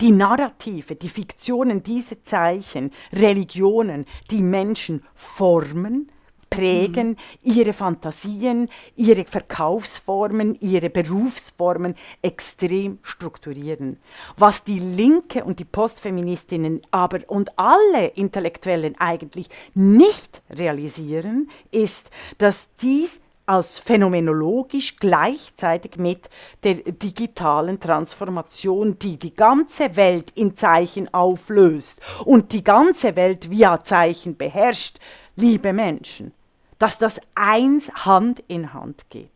[0.00, 6.10] die Narrative, die Fiktionen, diese Zeichen, Religionen, die Menschen formen,
[6.54, 7.16] prägen, mhm.
[7.42, 13.98] ihre Fantasien, ihre Verkaufsformen, ihre Berufsformen extrem strukturieren.
[14.36, 22.68] Was die Linke und die Postfeministinnen aber und alle Intellektuellen eigentlich nicht realisieren, ist, dass
[22.80, 26.30] dies als phänomenologisch gleichzeitig mit
[26.62, 33.82] der digitalen Transformation, die die ganze Welt in Zeichen auflöst und die ganze Welt via
[33.84, 34.98] Zeichen beherrscht,
[35.36, 36.32] liebe Menschen,
[36.78, 39.33] dass das eins Hand in Hand geht.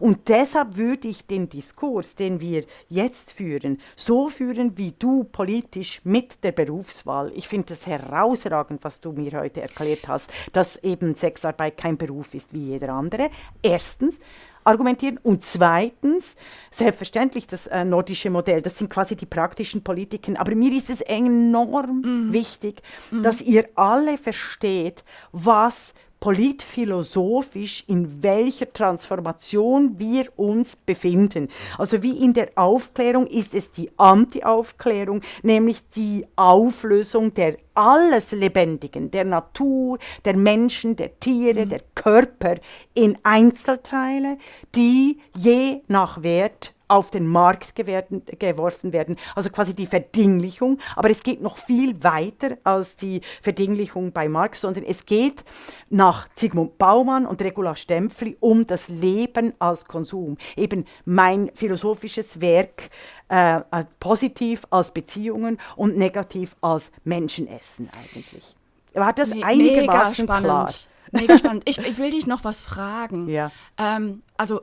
[0.00, 6.00] Und deshalb würde ich den Diskurs, den wir jetzt führen, so führen wie du politisch
[6.04, 7.32] mit der Berufswahl.
[7.34, 12.34] Ich finde es herausragend, was du mir heute erklärt hast, dass eben Sexarbeit kein Beruf
[12.34, 13.30] ist wie jeder andere.
[13.62, 14.18] Erstens
[14.64, 15.18] argumentieren.
[15.22, 16.36] Und zweitens,
[16.70, 20.36] selbstverständlich das äh, nordische Modell, das sind quasi die praktischen Politiken.
[20.36, 22.32] Aber mir ist es enorm mhm.
[22.32, 23.22] wichtig, mhm.
[23.22, 31.48] dass ihr alle versteht, was politphilosophisch, in welcher Transformation wir uns befinden.
[31.78, 39.10] Also wie in der Aufklärung ist es die Anti-Aufklärung, nämlich die Auflösung der alles Lebendigen,
[39.10, 41.70] der Natur, der Menschen, der Tiere, mhm.
[41.70, 42.54] der Körper
[42.94, 44.38] in Einzelteile,
[44.74, 50.78] die je nach Wert auf den Markt geworfen werden, also quasi die Verdinglichung.
[50.94, 55.44] Aber es geht noch viel weiter als die Verdinglichung bei Marx, sondern es geht
[55.90, 60.38] nach Zygmunt Baumann und Regula Stempfli um das Leben als Konsum.
[60.54, 62.90] Eben mein philosophisches Werk
[63.28, 63.60] äh,
[63.98, 68.54] positiv als Beziehungen und negativ als Menschenessen eigentlich.
[68.92, 70.68] War das Me einigermaßen klar?
[71.14, 71.62] Mega spannend.
[71.66, 73.28] Ich, ich, will dich noch was fragen.
[73.28, 73.50] Ja.
[73.78, 74.62] Ähm, also,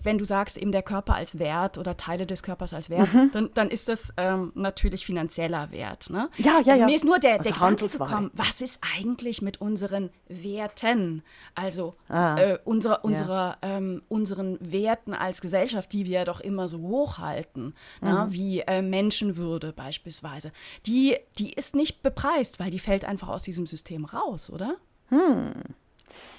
[0.00, 3.30] wenn du sagst, eben der Körper als Wert oder Teile des Körpers als Wert, mhm.
[3.32, 6.08] dann, dann, ist das ähm, natürlich finanzieller Wert.
[6.10, 6.30] Ne?
[6.36, 6.86] Ja, ja, ja.
[6.86, 11.22] Mir ist nur der, also der Gedanke gekommen, was ist eigentlich mit unseren Werten?
[11.56, 12.36] Also, ah.
[12.38, 13.56] äh, unsere, unsere, ja.
[13.62, 18.10] ähm, unseren Werten als Gesellschaft, die wir doch immer so hochhalten, ne?
[18.10, 18.18] mhm.
[18.18, 18.26] ne?
[18.30, 20.52] wie äh, Menschenwürde beispielsweise.
[20.86, 24.76] Die, die ist nicht bepreist, weil die fällt einfach aus diesem System raus, oder?
[25.08, 25.54] Hm.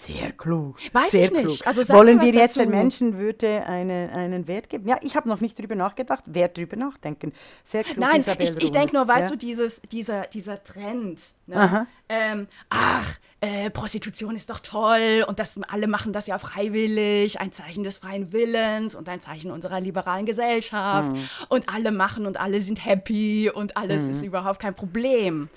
[0.08, 0.78] Sehr klug.
[0.92, 1.68] Weiß Sehr ich nicht.
[1.68, 4.88] Also Wollen wir jetzt der Menschenwürde eine, einen Wert geben?
[4.88, 6.24] Ja, ich habe noch nicht drüber nachgedacht.
[6.28, 7.34] Wer drüber nachdenken?
[7.64, 7.98] Sehr klug.
[7.98, 9.30] Nein, Isabel ich, ich denke nur, weißt ja?
[9.30, 11.22] du, dieses, dieser, dieser Trend.
[11.46, 11.88] Ne?
[12.10, 17.52] Ähm, ach, äh, Prostitution ist doch toll und das, alle machen das ja freiwillig, ein
[17.52, 21.30] Zeichen des freien Willens und ein Zeichen unserer liberalen Gesellschaft mhm.
[21.48, 24.10] und alle machen und alle sind happy und alles mhm.
[24.12, 25.50] ist überhaupt kein Problem.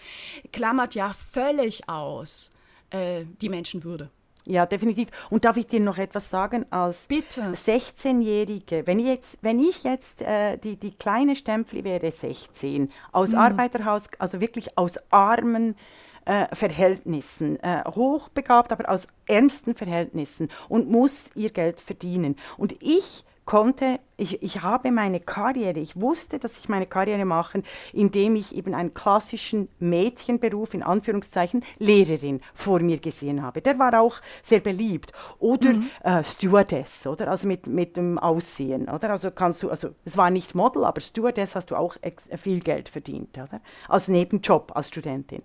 [0.53, 2.53] Klammert ja völlig aus
[2.93, 4.11] äh, die Menschenwürde.
[4.45, 5.09] Ja, definitiv.
[5.31, 8.87] Und darf ich dir noch etwas sagen als 16-Jährige?
[8.87, 13.39] Wenn ich jetzt, wenn ich jetzt äh, die, die kleine Stempfli wäre 16, aus mhm.
[13.39, 15.77] Arbeiterhaus, also wirklich aus armen
[16.25, 22.37] äh, Verhältnissen, äh, hochbegabt, aber aus ernsten Verhältnissen und muss ihr Geld verdienen.
[22.57, 27.63] Und ich konnte, ich, ich habe meine Karriere, ich wusste, dass ich meine Karriere mache,
[27.93, 33.61] indem ich eben einen klassischen Mädchenberuf, in Anführungszeichen, Lehrerin vor mir gesehen habe.
[33.61, 35.13] Der war auch sehr beliebt.
[35.39, 35.91] Oder mhm.
[36.05, 37.29] äh, Stewardess, oder?
[37.29, 39.11] Also mit, mit dem Aussehen, oder?
[39.11, 41.97] Also kannst du, also es war nicht Model, aber Stewardess hast du auch
[42.37, 43.61] viel Geld verdient, oder?
[43.89, 45.43] Als Nebenjob als Studentin.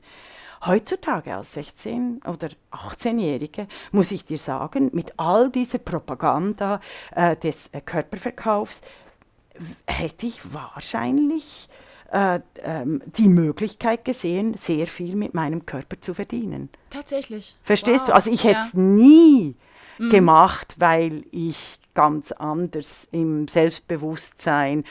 [0.66, 6.82] Heutzutage als 16- oder 18-Jährige muss ich dir sagen, mit all dieser Propaganda
[7.16, 8.82] äh, des äh, Körperverkaufs
[9.88, 11.70] hätte ich wahrscheinlich
[12.12, 16.70] äh, ähm, die Möglichkeit gesehen, sehr viel mit meinem Körper zu verdienen.
[16.90, 17.58] Tatsächlich.
[17.64, 18.08] Verstehst wow.
[18.08, 18.16] du?
[18.16, 18.80] Also ich hätte es ja.
[18.80, 19.56] nie
[19.98, 20.10] mhm.
[20.10, 24.84] gemacht, weil ich ganz anders im Selbstbewusstsein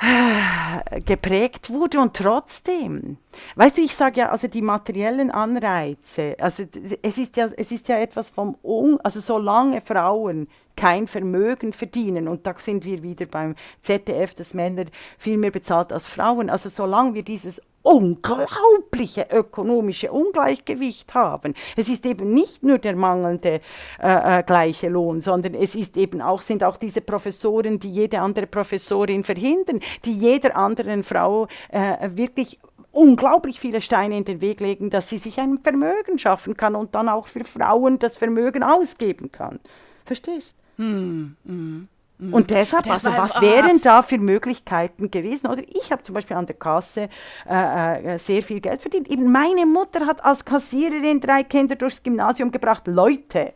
[1.06, 3.18] geprägt wurde und trotzdem,
[3.56, 6.64] weißt du, ich sage ja, also die materiellen Anreize, also
[7.02, 12.28] es ist ja, es ist ja etwas vom, Un also solange Frauen kein Vermögen verdienen,
[12.28, 14.84] und da sind wir wieder beim ZDF, dass Männer
[15.18, 21.54] viel mehr bezahlt als Frauen, also solange wir dieses unglaubliche ökonomische Ungleichgewicht haben.
[21.76, 23.60] Es ist eben nicht nur der mangelnde
[24.00, 28.20] äh, äh, gleiche Lohn, sondern es ist eben auch, sind auch diese Professoren, die jede
[28.20, 32.60] andere Professorin verhindern, die jeder anderen Frau äh, wirklich
[32.92, 36.94] unglaublich viele Steine in den Weg legen, dass sie sich ein Vermögen schaffen kann und
[36.94, 39.58] dann auch für Frauen das Vermögen ausgeben kann.
[40.04, 40.57] Verstehst?
[40.78, 41.88] Hm, hm.
[42.32, 45.46] Und deshalb, Das also was wären da für Möglichkeiten gewesen?
[45.46, 47.08] Oder ich habe zum Beispiel an der Kasse
[47.48, 49.08] äh, äh, sehr viel Geld verdient.
[49.08, 52.88] Eben meine Mutter hat als Kassiererin drei Kinder durchs Gymnasium gebracht.
[52.88, 53.52] Leute,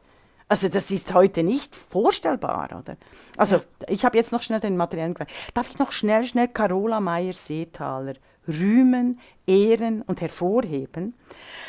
[0.48, 2.96] also das ist heute nicht vorstellbar, oder?
[3.36, 5.28] Also ich habe jetzt noch schnell den materiellen Bereich.
[5.54, 8.14] Darf ich noch schnell, schnell Carola Meyer-Seethaler
[8.48, 11.14] rühmen, ehren und hervorheben?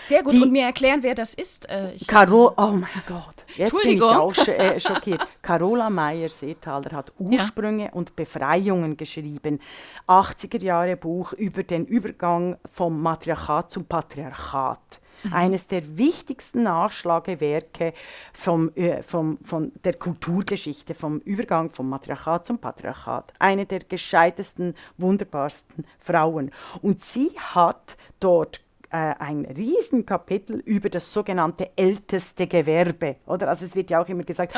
[0.05, 0.33] Sehr gut.
[0.33, 1.69] Die- und mir erklären, wer das ist.
[1.69, 5.25] Äh, ich, Caro, oh mein Gott, jetzt bin ich auch sch äh, schockiert.
[5.41, 9.59] Carola Meyer-Seethaler hat Ursprünge und Befreiungen geschrieben.
[10.07, 14.99] 80er Jahre Buch über den Übergang vom Matriarchat zum Patriarchat.
[15.31, 17.93] Eines der wichtigsten Nachschlagewerke
[18.33, 23.33] vom, äh, vom, von der Kulturgeschichte, vom Übergang vom Matriarchat zum Patriarchat.
[23.39, 26.51] Eine der gescheitesten, wunderbarsten Frauen.
[26.81, 28.61] Und sie hat dort
[28.93, 33.15] äh, ein Riesenkapitel über das sogenannte älteste Gewerbe.
[33.25, 33.49] Oder?
[33.49, 34.53] Also es wird ja auch immer gesagt,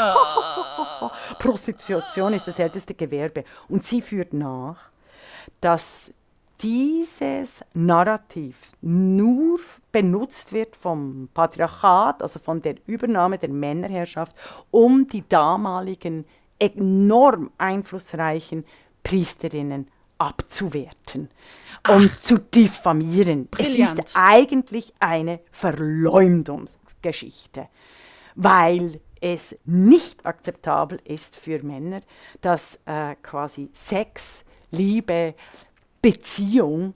[1.40, 3.46] Prostitution ist das älteste Gewerbe.
[3.70, 4.78] Und sie führt nach,
[5.62, 6.12] dass
[6.62, 9.60] dieses Narrativ nur
[9.92, 14.36] benutzt wird vom Patriarchat, also von der Übernahme der Männerherrschaft,
[14.72, 16.26] um die damaligen
[16.60, 18.66] enorm einflussreichen
[19.04, 19.88] Priesterinnen
[20.18, 21.30] abzuwerten
[21.88, 23.48] und zu diffamieren.
[23.58, 24.00] Es Brillant.
[24.00, 27.68] ist eigentlich eine Verleumdungsgeschichte,
[28.36, 32.00] weil es nicht akzeptabel ist für Männer,
[32.42, 35.36] dass äh, quasi Sex, Liebe,
[36.06, 36.94] Beziehung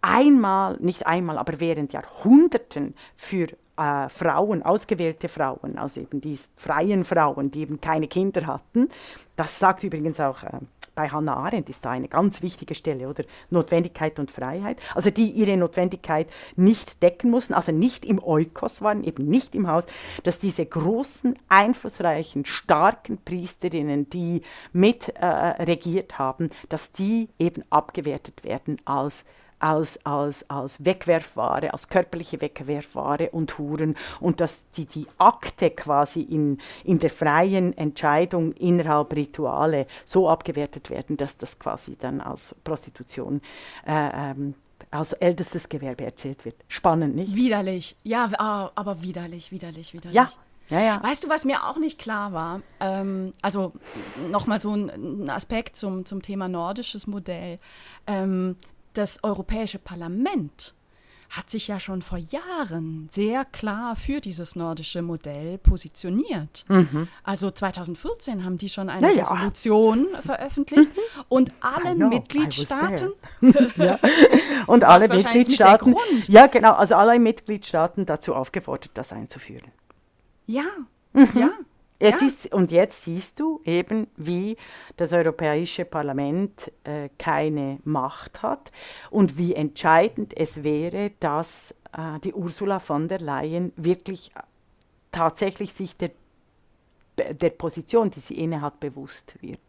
[0.00, 7.04] einmal, nicht einmal, aber während Jahrhunderten für äh, Frauen, ausgewählte Frauen, also eben die freien
[7.04, 8.88] Frauen, die eben keine Kinder hatten,
[9.36, 10.60] das sagt übrigens auch äh,
[10.96, 13.22] bei Hannah Arendt ist da eine ganz wichtige Stelle, oder?
[13.50, 14.80] Notwendigkeit und Freiheit.
[14.94, 16.26] Also die ihre Notwendigkeit
[16.56, 19.86] nicht decken mussten, also nicht im Eukos waren, eben nicht im Haus,
[20.24, 24.42] dass diese großen, einflussreichen, starken Priesterinnen, die
[24.72, 29.24] mit äh, regiert haben, dass die eben abgewertet werden als
[29.58, 36.20] als, als, als Wegwerfware, als körperliche Wegwerfware und Huren und dass die, die Akte quasi
[36.20, 42.54] in, in der freien Entscheidung innerhalb Rituale so abgewertet werden, dass das quasi dann als
[42.64, 43.40] Prostitution
[43.86, 44.54] äh, ähm,
[44.90, 46.56] als ältestes Gewerbe erzählt wird.
[46.68, 47.34] Spannend, nicht?
[47.34, 47.96] Widerlich.
[48.04, 50.14] Ja, ah, aber widerlich, widerlich, widerlich.
[50.14, 50.28] Ja,
[50.68, 51.02] ja, ja.
[51.02, 52.60] Weißt du, was mir auch nicht klar war?
[52.80, 53.72] Ähm, also
[54.30, 54.90] nochmal so ein,
[55.24, 57.58] ein Aspekt zum, zum Thema nordisches Modell.
[58.06, 58.56] Ähm,
[58.96, 60.74] das Europäische Parlament
[61.28, 66.64] hat sich ja schon vor Jahren sehr klar für dieses nordische Modell positioniert.
[67.24, 69.22] Also 2014 haben die schon eine Ja, ja.
[69.24, 70.88] Resolution veröffentlicht
[71.28, 73.10] und I alle know, Mitgliedstaaten
[73.76, 73.98] ja.
[74.68, 75.96] Und alle Mitgliedstaaten,
[76.28, 79.72] ja genau, also alle Mitgliedstaaten dazu aufgefordert, das einzuführen.
[80.46, 80.64] Ja,
[81.12, 81.28] Mhm.
[81.34, 81.50] ja.
[81.98, 82.28] Jetzt ja.
[82.28, 84.56] ist, und jetzt siehst du eben, wie
[84.96, 88.70] das Europäische Parlament äh, keine Macht hat
[89.10, 94.30] und wie entscheidend es wäre, dass äh, die Ursula von der Leyen wirklich
[95.10, 96.10] tatsächlich sich der,
[97.16, 99.60] der Position, die sie innehat, bewusst wird.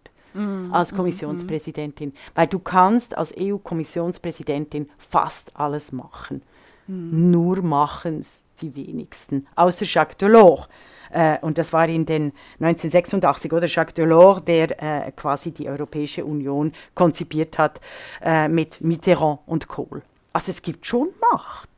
[0.71, 2.13] als Kommissionspräsidentin.
[2.35, 6.43] Weil du kannst als EU-Kommissionspräsidentin fast alles machen.
[6.87, 9.47] Nur machen es die wenigsten.
[9.55, 10.67] Außer Jacques Delors.
[11.11, 16.25] Äh, und das war in den 1986, oder Jacques Delors, der äh, quasi die Europäische
[16.25, 17.81] Union konzipiert hat
[18.21, 20.01] äh, mit Mitterrand und Kohl.
[20.33, 21.69] Also es gibt schon Macht.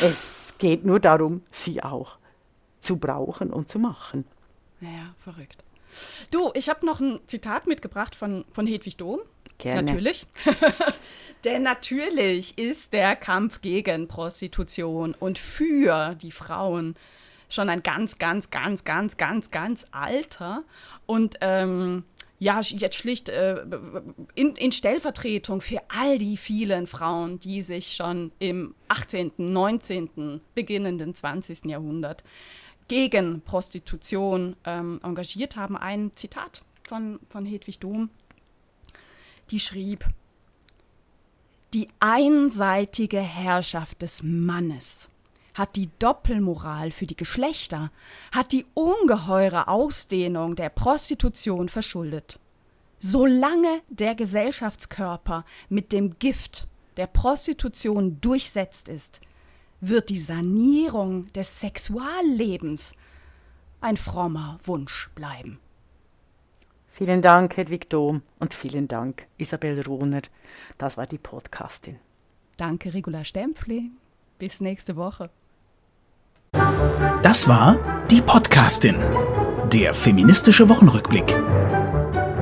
[0.00, 2.18] Es geht nur darum, sie auch
[2.80, 4.24] zu brauchen und zu machen.
[4.80, 5.64] Naja, verrückt.
[6.30, 9.20] Du, ich habe noch ein Zitat mitgebracht von, von Hedwig Dohm.
[9.58, 9.82] Gerne.
[9.82, 10.26] Natürlich.
[11.44, 16.96] Denn natürlich ist der Kampf gegen Prostitution und für die Frauen
[17.54, 20.64] schon ein ganz, ganz, ganz, ganz, ganz, ganz alter.
[21.06, 22.04] Und ähm,
[22.38, 23.64] ja, jetzt schlicht äh,
[24.34, 31.14] in, in, Stellvertretung für all die vielen Frauen, die sich schon im 18., 19., beginnenden
[31.14, 31.66] 20.
[31.66, 32.24] Jahrhundert
[32.88, 38.10] gegen Prostitution ähm, engagiert haben, ein Zitat von, von Hedwig Dohm,
[39.50, 40.04] die schrieb,
[41.72, 45.08] die einseitige Herrschaft des Mannes
[45.54, 47.90] hat die Doppelmoral für die Geschlechter,
[48.32, 52.38] hat die ungeheure Ausdehnung der Prostitution verschuldet.
[52.98, 59.20] Solange der Gesellschaftskörper mit dem Gift der Prostitution durchsetzt ist,
[59.80, 62.94] wird die Sanierung des Sexuallebens
[63.80, 65.58] ein frommer Wunsch bleiben.
[66.88, 70.22] Vielen Dank, Hedwig Dom, und vielen Dank, Isabel Runer.
[70.78, 71.98] Das war die Podcastin.
[72.56, 73.90] Danke, Regula Stempfli.
[74.38, 75.28] Bis nächste Woche.
[77.22, 77.78] Das war
[78.10, 78.96] die Podcastin,
[79.72, 81.34] der feministische Wochenrückblick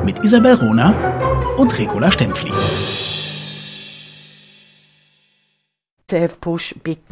[0.04, 0.94] mit Isabel Rona
[1.56, 2.52] und Regula Stempfli.
[6.40, 7.10] Push bitten